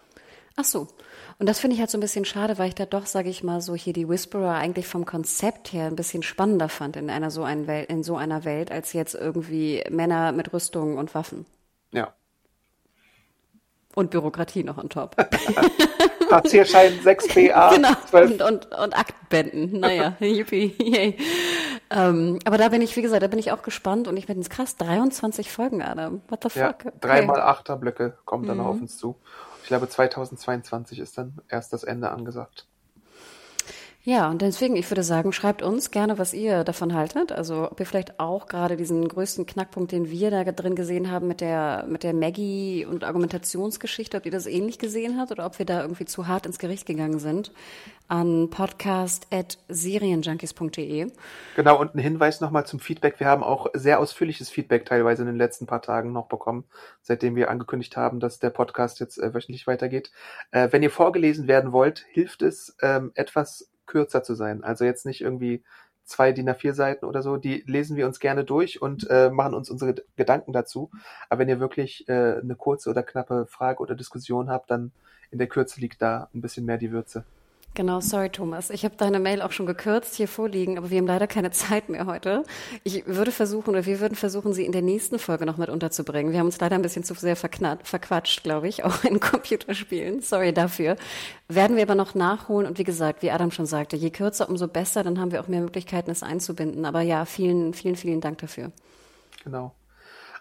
[0.56, 0.88] Ach so.
[1.38, 3.44] Und das finde ich halt so ein bisschen schade, weil ich da doch, sage ich
[3.44, 7.30] mal, so hier die Whisperer eigentlich vom Konzept her ein bisschen spannender fand in einer
[7.30, 11.46] so, einen Welt, in so einer Welt, als jetzt irgendwie Männer mit Rüstungen und Waffen.
[11.92, 12.12] Ja.
[13.94, 15.14] Und Bürokratie noch on top.
[16.28, 17.74] Passierschein 6BA.
[17.74, 17.94] Genau.
[18.10, 18.30] 12.
[18.30, 19.80] Und, und, und Aktbänden.
[19.80, 20.74] Naja, yippie.
[20.78, 21.16] Yay.
[21.90, 24.42] Ähm, aber da bin ich, wie gesagt, da bin ich auch gespannt und ich bin
[24.48, 26.22] krass, 23 Folgen, Adam.
[26.28, 26.56] What the fuck?
[26.56, 26.90] Ja, okay.
[27.00, 28.66] Dreimal Achterblöcke kommen dann mhm.
[28.66, 29.16] auf uns zu.
[29.62, 32.67] Ich glaube, 2022 ist dann erst das Ende angesagt.
[34.08, 37.30] Ja, und deswegen, ich würde sagen, schreibt uns gerne, was ihr davon haltet.
[37.30, 41.28] Also ob ihr vielleicht auch gerade diesen größten Knackpunkt, den wir da drin gesehen haben
[41.28, 45.58] mit der, mit der Maggie und Argumentationsgeschichte, ob ihr das ähnlich gesehen habt oder ob
[45.58, 47.52] wir da irgendwie zu hart ins Gericht gegangen sind
[48.08, 51.12] an podcast.serienjunkies.de.
[51.54, 53.20] Genau, und ein Hinweis nochmal zum Feedback.
[53.20, 56.64] Wir haben auch sehr ausführliches Feedback teilweise in den letzten paar Tagen noch bekommen,
[57.02, 60.12] seitdem wir angekündigt haben, dass der Podcast jetzt äh, wöchentlich weitergeht.
[60.50, 64.62] Äh, wenn ihr vorgelesen werden wollt, hilft es, ähm, etwas kürzer zu sein.
[64.62, 65.64] Also jetzt nicht irgendwie
[66.04, 69.54] zwei DIN A4 Seiten oder so, die lesen wir uns gerne durch und äh, machen
[69.54, 70.90] uns unsere Gedanken dazu.
[71.28, 74.92] Aber wenn ihr wirklich äh, eine kurze oder knappe Frage oder Diskussion habt, dann
[75.30, 77.24] in der Kürze liegt da ein bisschen mehr die Würze.
[77.74, 78.70] Genau, sorry Thomas.
[78.70, 81.88] Ich habe deine Mail auch schon gekürzt hier vorliegen, aber wir haben leider keine Zeit
[81.88, 82.42] mehr heute.
[82.82, 86.32] Ich würde versuchen, oder wir würden versuchen, sie in der nächsten Folge noch mit unterzubringen.
[86.32, 90.20] Wir haben uns leider ein bisschen zu sehr verquatscht, glaube ich, auch in Computerspielen.
[90.22, 90.96] Sorry dafür.
[91.48, 94.66] Werden wir aber noch nachholen und wie gesagt, wie Adam schon sagte, je kürzer, umso
[94.66, 96.84] besser, dann haben wir auch mehr Möglichkeiten, es einzubinden.
[96.84, 98.72] Aber ja, vielen, vielen, vielen Dank dafür.
[99.44, 99.72] Genau.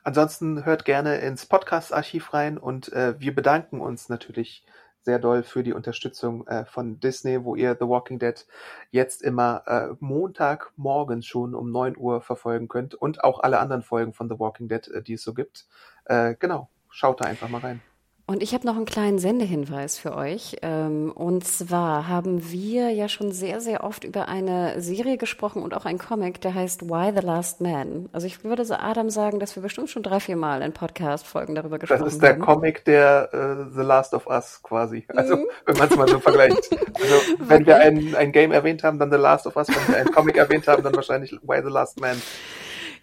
[0.04, 4.64] Ansonsten hört gerne ins Podcast-Archiv rein und äh, wir bedanken uns natürlich
[5.08, 8.46] sehr doll für die Unterstützung äh, von Disney, wo ihr The Walking Dead
[8.92, 14.12] jetzt immer äh, Montagmorgens schon um 9 Uhr verfolgen könnt und auch alle anderen Folgen
[14.12, 15.66] von The Walking Dead, äh, die es so gibt.
[16.04, 17.82] Äh, genau, schaut da einfach mal rein.
[18.30, 20.58] Und ich habe noch einen kleinen Sendehinweis für euch.
[20.62, 25.74] Ähm, und zwar haben wir ja schon sehr, sehr oft über eine Serie gesprochen und
[25.74, 28.10] auch ein Comic, der heißt Why the Last Man.
[28.12, 31.56] Also ich würde so Adam sagen, dass wir bestimmt schon drei, vier Mal in Podcast-Folgen
[31.56, 32.06] darüber gesprochen haben.
[32.06, 32.42] Das ist der haben.
[32.42, 35.06] Comic der uh, The Last of Us quasi.
[35.16, 35.46] Also mhm.
[35.66, 36.70] wenn man es mal so vergleicht.
[36.96, 39.70] Also wenn wir ein, ein Game erwähnt haben, dann The Last of Us.
[39.70, 42.22] Wenn wir ein Comic erwähnt haben, dann wahrscheinlich Why the Last Man.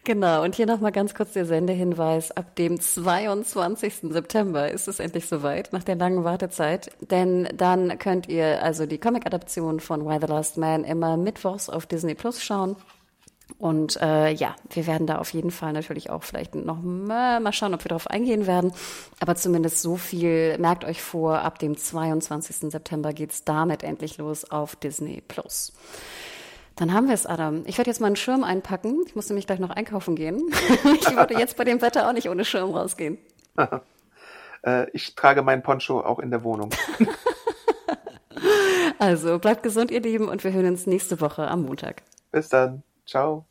[0.07, 2.30] Genau, und hier nochmal ganz kurz der Sendehinweis.
[2.30, 4.11] Ab dem 22.
[4.11, 6.90] September ist es endlich soweit, nach der langen Wartezeit.
[7.00, 11.86] Denn dann könnt ihr also die Comic-Adaption von Why the Last Man immer mittwochs auf
[11.86, 12.76] Disney Plus schauen.
[13.57, 17.52] Und äh, ja, wir werden da auf jeden Fall natürlich auch vielleicht noch mal, mal
[17.52, 18.74] schauen, ob wir darauf eingehen werden.
[19.20, 22.70] Aber zumindest so viel, merkt euch vor, ab dem 22.
[22.70, 25.72] September geht's damit endlich los auf Disney Plus.
[26.77, 27.62] Dann haben wir es, Adam.
[27.66, 29.05] Ich werde jetzt mal einen Schirm einpacken.
[29.07, 30.43] Ich muss nämlich gleich noch einkaufen gehen.
[31.01, 33.18] ich würde jetzt bei dem Wetter auch nicht ohne Schirm rausgehen.
[34.66, 36.70] Äh, ich trage meinen Poncho auch in der Wohnung.
[38.99, 42.01] also bleibt gesund, ihr Lieben, und wir hören uns nächste Woche am Montag.
[42.33, 42.83] Bis dann.
[43.05, 43.45] Ciao.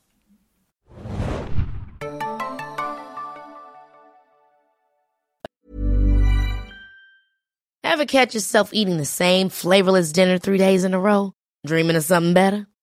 [7.83, 11.31] Ever catch yourself eating the same flavorless dinner three days in a row?
[11.63, 12.65] Dreaming of something better?